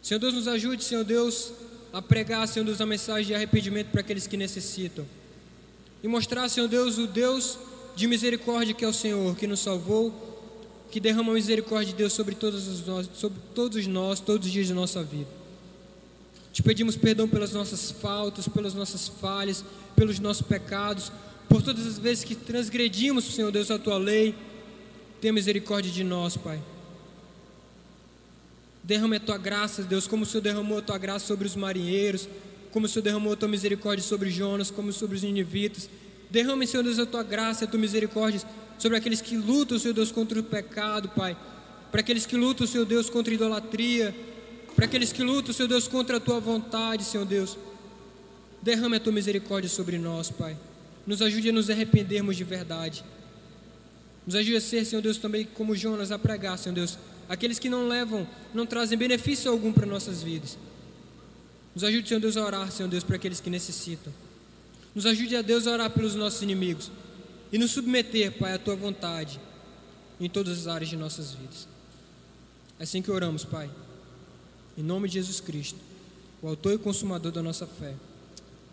[0.00, 1.52] Senhor Deus, nos ajude, Senhor Deus,
[1.92, 5.04] a pregar, Senhor Deus, a mensagem de arrependimento para aqueles que necessitam.
[6.00, 7.58] E mostrar, Senhor Deus, o Deus
[7.98, 10.14] de misericórdia que é o Senhor, que nos salvou,
[10.88, 14.68] que derrama a misericórdia de Deus sobre todos, nós, sobre todos nós, todos os dias
[14.68, 15.26] de nossa vida.
[16.52, 19.64] Te pedimos perdão pelas nossas faltas, pelas nossas falhas,
[19.96, 21.10] pelos nossos pecados,
[21.48, 24.32] por todas as vezes que transgredimos, Senhor Deus, a tua lei.
[25.20, 26.62] Tenha misericórdia de nós, Pai.
[28.84, 32.28] Derrame a tua graça, Deus, como o Senhor derramou a tua graça sobre os marinheiros,
[32.70, 35.90] como o Senhor derramou a tua misericórdia sobre Jonas, como sobre os ninivitas.
[36.30, 38.42] Derrame, Senhor Deus, a tua graça a tua misericórdia
[38.78, 41.36] sobre aqueles que lutam, Senhor Deus, contra o pecado, Pai.
[41.90, 44.14] Para aqueles que lutam, Senhor Deus, contra a idolatria.
[44.76, 47.56] Para aqueles que lutam, Senhor Deus, contra a tua vontade, Senhor Deus.
[48.62, 50.56] Derrame a tua misericórdia sobre nós, Pai.
[51.06, 53.02] Nos ajude a nos arrependermos de verdade.
[54.26, 56.98] Nos ajude a ser, Senhor Deus, também como Jonas, a pregar, Senhor Deus,
[57.28, 60.58] aqueles que não levam, não trazem benefício algum para nossas vidas.
[61.74, 64.12] Nos ajude, Senhor Deus, a orar, Senhor Deus, para aqueles que necessitam.
[64.98, 66.90] Nos ajude a Deus a orar pelos nossos inimigos
[67.52, 69.38] e nos submeter, Pai, à tua vontade
[70.20, 71.68] em todas as áreas de nossas vidas.
[72.80, 73.70] É assim que oramos, Pai.
[74.76, 75.78] Em nome de Jesus Cristo,
[76.42, 77.94] o autor e consumador da nossa fé.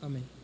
[0.02, 0.26] Amém.